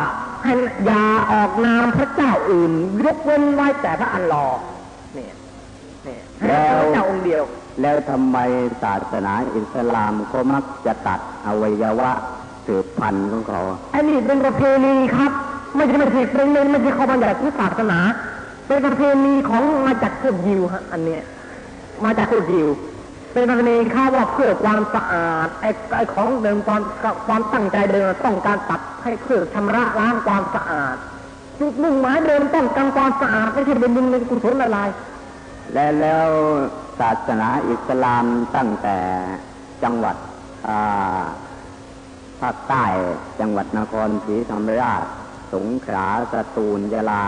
[0.45, 0.55] ให้
[0.86, 2.72] อย่าออกนามพระเจ้าอื่น
[3.05, 4.57] ยกเว้นไว้แต่พระอัลลอฮ์
[5.14, 5.32] เนี่ย
[6.05, 7.43] เนี่ยให้พระเจ้าองค์เดียว
[7.82, 8.38] แล้วทำไม
[8.82, 12.12] ศาสนาอิสลามก็มักจะตัดอวัยวะ
[12.66, 13.61] สืบพันธุ์ของเขา
[13.95, 15.32] อันนี้เป็นประเพณีครับ
[15.76, 17.99] ไม่ใช่ไม่ใช่เป็นเรื่องไม่ใช่ข้อบัญญัติของศาสนา
[18.66, 21.22] เป็นประเพณีของมาจากพวกยิวฮะอันเนี้ย
[22.05, 22.68] มาจากพวกยิว
[23.33, 26.83] เป็นประเพณีข้าว่าเพื่อความสะอาดไอ้ไอ้ของเดิมความ
[27.26, 30.97] ความตั้งใจเดิมต้องการตัดให้เพื่อชำระล้างความสะอาด
[31.61, 34.78] จุดมุ่งหมายเดิมต้องการความสะอาดไม่ใช่เป็นบุญเป็นกุศลอะไร
[35.72, 36.28] และแล้ว
[37.01, 38.24] ศาสนาอิสลาม
[38.57, 38.99] ตั้งแต่
[39.83, 40.16] จังหวัด
[42.41, 42.85] ภาคใต้
[43.41, 45.05] จังหวัดนครศรีธรรมราช
[45.53, 47.24] สงขลาสตูลยะลา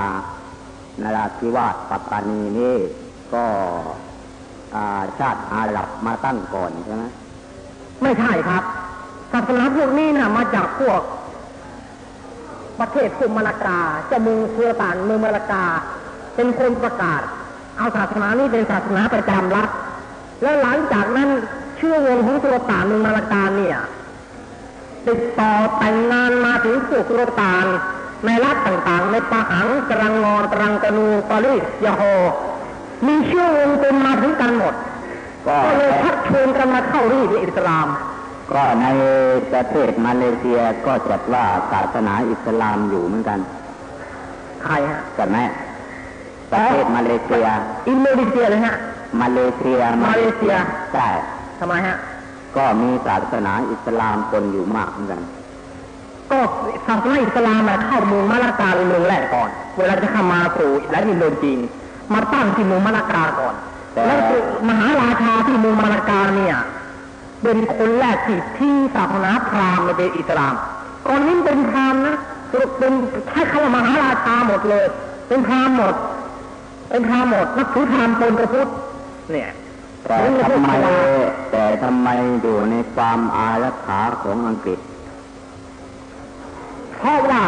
[1.02, 2.78] นราธิวาสปัตตานีนี่
[3.34, 3.44] ก็
[5.18, 7.04] ชาติอาหรับมาตั้งก่อนใช่ไหม
[8.02, 8.62] ไม่ใช่ครับ
[9.32, 11.00] ศาสนาพวกนี้น่ะมาจากพวก
[12.80, 15.64] ประเทศพวกมาลากาเจ้าเมืองเฟือตานเมืองมาลากา
[16.34, 17.20] เป็นคนประกาศ
[17.76, 19.68] เอาศาสนานี้เป็นศาสนาประจำรัฐ
[20.42, 21.28] แล้วหลังจากนั้น
[21.76, 23.78] เชื่อวงของสุลต่านเมืองมาลากาเนี่ย
[25.08, 27.66] ติดต่อแต่งงานมาถึงพวกสุลต่าน
[28.26, 32.02] ในรัฐต่างๆ ในปะหังตรังงอนตรังกนูปารีสยาโฮ
[33.06, 34.74] มีเชื่อวงเป็นมาถึงกันหมด
[35.46, 37.86] ก็ก็เลยชักชวนกันมาเข้ารีดอิสลาม
[38.52, 38.86] ก็ใน
[39.52, 43.38] ประเทศมาเลเซียก็จัดว่าศาสนาอิสลามอยู่เหมือนกัน
[44.62, 45.38] ใครฮะใช่ไหม
[46.52, 47.46] ประเทศมาเลเซีย
[47.88, 48.76] อินโดนีเซียเลยฮะ
[49.20, 50.54] มาเลเซีย มาเลเซีย
[50.92, 51.08] ใช่
[51.58, 51.96] ทำไมฮะ
[52.56, 55.20] ก็มีศาสนาอิสลามปนอยู่มากเหมือนกัน
[56.30, 56.40] ก็
[56.86, 61.58] ศาสนาอิสลามมาเข้าเมืองมาลากาเป็นเมืองแรกก่อน เวลาจะเข้ามาสู่และอินโดจีน
[62.12, 63.54] มาตั้งที่เมืองมาลากาก่อน
[63.92, 64.18] แต่แล้ว
[64.68, 66.56] มหาราชาที่เมืองมาลากาเนี่ย
[67.42, 70.54] เป็นคนแรกที่ทิ้งศาสนาพราหมณ์มาเป็นอิสลาม
[71.06, 72.16] ก่อนนี้เป็นพราหมณ์นะ
[72.78, 72.92] เป็น
[73.28, 74.84] ใช้คำว่ามหาราชาหมดเลย
[75.28, 75.94] เป็นพราหมณ์หมด
[76.88, 78.68] เป็นพราหมณ์หมดนักถือพราหมณ์ปนกระพุทธ
[79.32, 79.50] เนี่ย
[80.08, 80.16] แต่
[80.50, 80.70] ทำไม
[81.52, 82.08] แต่ทำไม
[82.42, 84.78] อยู่ในความอารักขาของอังกฤษ
[86.98, 87.42] เพราะว่า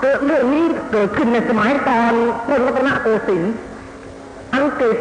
[0.00, 2.12] เกิดเรื่องนี้เกิดขึ้นในสมัยตอน
[2.48, 3.54] ต้นรัตนโกสินทร์
[4.54, 4.96] อังกฤษ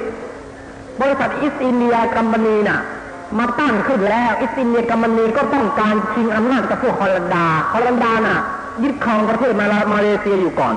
[1.02, 2.80] บริษัท East India Company น่ะ
[3.40, 8.38] มาตั้งขึ้นแล้ว East India Company ก็ต้องการชิงอำนาจกับพวกฮอลันดาฮอลันดาน่ะ
[8.84, 10.76] ยึดครองประเทศมาลามาเลเซียอยู่ก่อน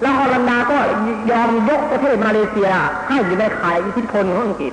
[0.00, 0.76] แล้วฮอลันดาก็
[1.30, 2.70] ยอมยกประเทศมาเลเซีย
[3.06, 4.72] ให้อยู่ในข่ายอิทธิพลของอังกฤษ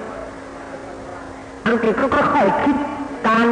[1.67, 2.75] อังกฤษเขาก็ค่อยคิด
[3.27, 3.47] การ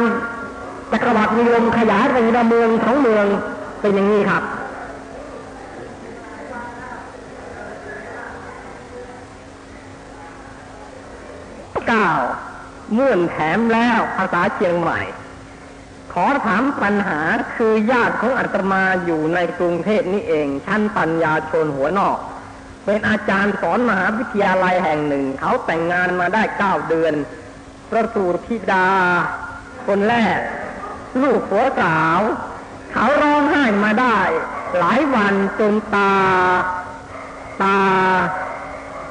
[0.92, 3.26] จักรวรรดินิยมขยายไปในเมืองของเมือง
[3.80, 4.42] เป็นอย่างนี้ครับ
[11.88, 12.10] เก้า
[12.94, 15.00] เมื่อนแถมแล้วภาษาเชียงใหม่
[16.12, 17.20] ขอถามปัญหา
[17.56, 22.18] คือญาติของอาตมาอยู่ในกรุงเทพนี่เอง ชั้นปัญญาชนหัวนอก
[22.84, 27.14] เป็นอาจารย์สอนมหาวิทยาลัยแห่งหนึ่ง เขาแต่งงานมาได้เก้าเดือน
[27.90, 28.88] ประสูติธิดา
[29.86, 30.38] คนแรก
[31.22, 32.20] ลูกหัวสาว
[32.92, 34.18] เขาร้องไห้มาได้
[34.78, 36.14] หลายวันจนตา
[37.62, 37.78] ตา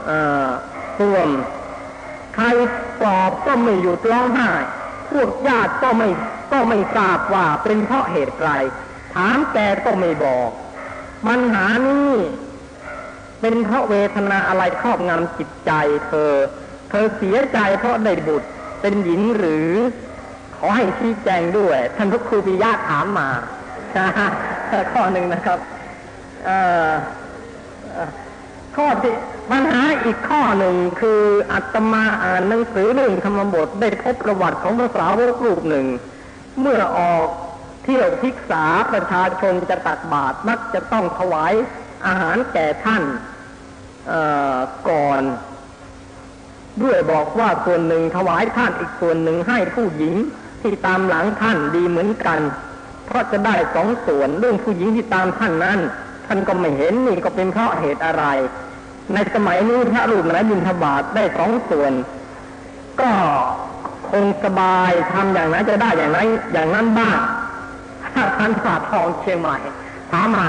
[0.05, 0.49] เอ่อ
[0.99, 1.29] ส่วม
[2.35, 2.45] ใคร
[3.01, 4.51] ปอบก็ไม่หยุดร้องไห้
[5.11, 6.09] พวกญาติก็ไม่
[6.51, 8.49] ก็ไม่ทราบว่าเป็นเพราะเหตุไร
[9.13, 10.49] ถามแกก็ไม่บอก
[11.27, 12.11] ปัญหานี้
[13.41, 15.71] เป็นเพราะเวทนาอะไรครอบงำจิตใจ
[16.07, 16.31] เธอ
[16.89, 18.47] เธอเสียใจเพราะได้บุตร
[18.81, 19.71] เป็นหญิงหรือ
[20.57, 23.29] ขอให้ชี้แจงด้วย ท่านพระครูปิยะถามมา
[24.93, 25.59] ข้อหนึ่งนะครับ
[26.45, 26.57] เอ่
[26.87, 26.89] อ
[28.75, 29.15] ข้อที่
[29.51, 35.87] ปัญหาอีกข้อหนึ่งคืออาตมาอ่านหนังสือเรื่องธรรมบทได้พบประวัติของพระสาวกรูปหนึ่ง
[36.59, 37.27] เมื่อออก
[37.83, 41.53] เที่ยวพิกษาประชาชนจะตักบาตรมักจะต้องถวาย
[42.07, 43.03] อาหารแก่ท่าน
[44.89, 45.21] ก่อน
[46.83, 50.15] ด้วยบอกว่าส่วนหนึ่งถวายท่านอีกส่วนหนึ่งให้ผู้หญิง
[50.61, 52.39] ที่ตามหลังท่านดีเหมือนกัน
[53.05, 55.79] เพราะจะได้สองส่วนเรื่องผู้หญิงที่ตามท่านนั้น
[56.27, 58.23] ท่านก็ไม่เห็นนี่ก็เป็นเพราะเหตุอะไร
[59.13, 61.93] ในสมัยนี้พระรูปไหนบิณฑบาตได้สองส่วน
[63.01, 63.09] ก็
[64.09, 67.17] คงสบายทำอย่างนั้นจะได้อย่างนั้นอย่างนั้นบ้าง
[68.37, 69.57] ท่านฝาทองเชียงใหม่
[70.11, 70.47] ถามมา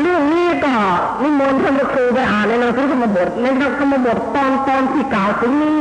[0.00, 0.74] เรื่องนี้ก็
[1.22, 3.46] นิมนต์ท่านพระครูไปอ่านในหนังสือธรรมบทใน
[3.80, 5.80] ธรรมบทตอนตอนที่กล่าวถึงนี้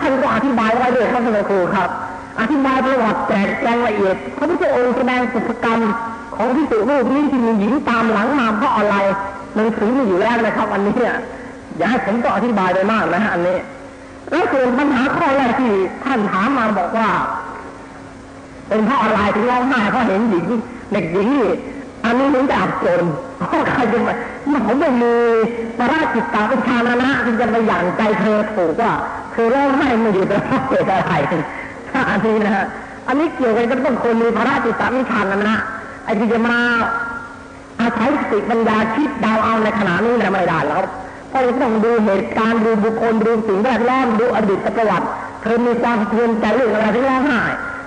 [0.00, 1.90] ท่านก็อธิบายไว้ด้วยครับท่านพระครูครับ
[2.40, 5.80] อธิบายประวัติแจกแจงละเอียดพระพุทธองค์แสดงสุภกรรม
[6.38, 8.96] ของพิสุรูปนี้ที่มีหญิงตามหลังมาเพราะอะไร
[9.54, 11.16] หนังสือมีอยู่แล้วนะครับ อันนี้เนี่ย
[11.76, 13.58] อย่าให้ผมต้องอธิบายไปมากนะฮะอันนี้
[14.30, 15.72] แล้วส่วนปัญหาข้อแรกที่
[16.04, 17.08] ท่านถามมาบอกว่า
[18.68, 20.46] เป็นเพราะอะไรถึงร้องไห้เพราะเห็นหญิง
[20.92, 21.50] เด็กหญิงนี่
[22.04, 23.04] อันนี้มันจะอับจน
[23.48, 24.14] เพราะใครจะมา
[24.66, 25.14] ผมไม่มี
[25.78, 28.92] ปราจิตตาวิชานะนะที่จะไปหยั่งใจเธอถูกว่า
[29.32, 31.12] เธอร้องไห้ไม่อยู่แต่เพราะเหตุอะไร
[32.10, 32.64] อันนี้นะฮะ
[33.08, 35.56] อันนี้เกี่ยวกันก็ต้องคนมีพระจิตตวิชานนะ
[36.08, 36.58] ไอ้ที่จะมา
[37.80, 40.82] อาศัยสติปัญญาคิดดาวเอาในขณะนี้นะไม่ได้แล้ว
[41.28, 45.06] เพราะเราต้องดูเหตุการณ์ดูบุคคลดูสิ่งแวดล้อมดูอดีตประวัติ
[45.42, 47.40] เธอมีความเพียรใจเรื่องอะไรที่ร้องไห้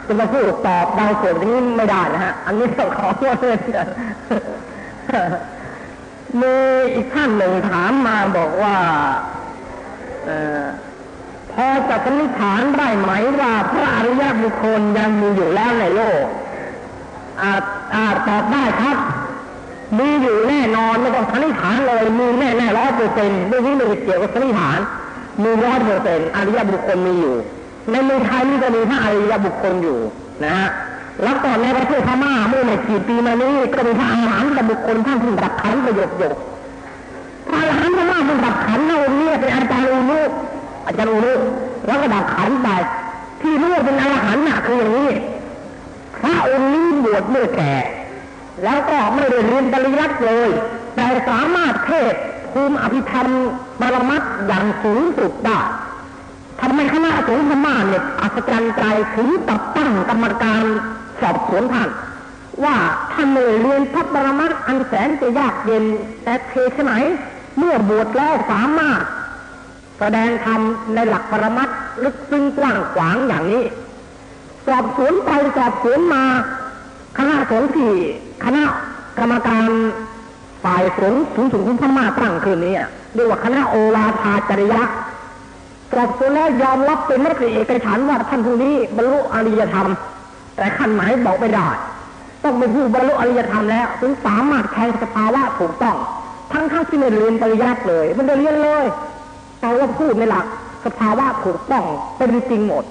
[0.07, 3.57] จะมาพูดตอบดาวส่วนนี้ไม่ได้นะฮะ อันนี้ต้องขอโทษเลย
[6.41, 6.55] มี
[6.93, 8.75] อีกท่านหนึ่งถามมาบอกว่า
[10.27, 10.29] อ
[11.51, 13.11] พอจะสันนิษฐานได้ไหม
[13.41, 16.25] ว่าพระอริยบุคคลยังมีอยู่แล้วในโลก
[17.43, 17.63] อาจ
[17.95, 18.97] อาจตอบได้ครับ
[19.97, 24.79] มีอยู่แน่นอนไม่ต้องสันนิษฐานเลยมีแน่แน่ร้อยเปอร์เซ็นต์เรื่องนี้ไม่ได้เกี่ยวกับสันนิษฐาน
[25.43, 27.35] มีร้อยเปอร์เซ็นต์อริยบุคคลมีอยู่
[27.91, 29.97] ในเมืองไทยนี่ก็มีพระอริยบุคคลอยู่
[30.43, 30.69] นะฮะ
[31.23, 36.35] แล้วก่อนในประเทศพม่าเมื่อไม่กี่ปีมานี้ก็มีพระอรหันต์บุคคลท่านที่ดับขันประโยคโยก
[37.49, 40.21] พระอรหันต์พม่าท่านดับขันนะองค์นี้เป็นอาจารย์อุลุ
[40.87, 41.33] อาจารย์อุลุ
[41.85, 42.69] แล้วก็ดับขันไป
[43.41, 45.09] ที่รู้เป็นอรหันต์น่ะคืออย่างนี้
[46.21, 47.73] พระองค์นี้บวชเมื่อแก่
[48.63, 50.49] แล้วก็ไม่ได้เรียนปริยัติเลย
[50.95, 52.13] แต่สามารถเทศ
[52.53, 53.27] ภูมิอภิธรรม
[53.79, 55.59] ปรมัตถ์อย่างสูงสุดได้
[56.61, 58.83] ทำไมคณะสงฆ์พม่าเนี่ยอัศจรรย์ใจ
[59.15, 60.65] ถึงตัดตั้งกรรมการ
[61.21, 61.89] สอบสวนท่าน
[62.63, 62.75] ว่า
[63.11, 65.83] ท่านไม่ได้เรียนพระปรมัตถ์อันแสนจะยากเย็น
[66.23, 66.93] แต่เทศไหน
[67.57, 69.01] เมื่อบวชแล้วสามารถ
[69.99, 70.61] แสดงธรรม
[70.93, 73.63] ในหลักปรมัตถ์ลึกซึ้งกว้างขวางอย่างนี้
[74.67, 76.23] สอบสวนไปสอบสวนมา
[77.17, 77.91] คณะสงฆ์ที่
[78.45, 78.63] คณะ
[79.19, 79.69] กรรมการ
[80.63, 82.75] ฝ่ายสงฆ์สูงสุดของพม่าตั้งขึ้นนี้
[83.15, 84.81] เรียกว่าคณะโอวาทาจริยะ
[85.93, 89.87] สอบสวนแล้วยอมรับเป็นมติเอกฉันว่าท่านผู้นี้บรรลุอริยธรรม
[90.55, 91.67] แต่ขั้นไหนบอกไม่ได้
[92.43, 95.97] ต้องเป็นผู้บรรลุอริยธรรมแล้ว ถึงสามารถแทนสภาวะถูกต้อง
[96.51, 98.83] ทั้งทั้งที่ไม่เรียนปริยัติเลย มันได้เรียนเลย
[99.59, 100.45] แต่ว่าพูดในหลัก
[100.85, 101.85] สภาวะถูกต้อง
[102.17, 102.83] เป็นจริงหมด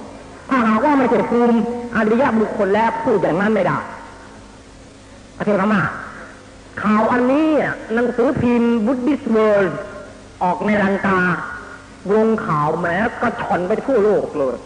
[0.51, 1.57] ถ้าหากว่าไม่ใช่ภูมิ
[1.97, 3.79] อริยบุคคลแล้วพูดอย่างนั้นไม่ได้
[5.37, 5.83] ประเทศพม่า
[6.83, 7.49] ข่าวอันนี้
[7.95, 9.79] หนังสือพิมพ์ Buddhist World
[10.43, 11.19] ออกในลังกา
[12.17, 14.57] ลงข่าวแหมกระฉ่อนไปทั่วโลกเลย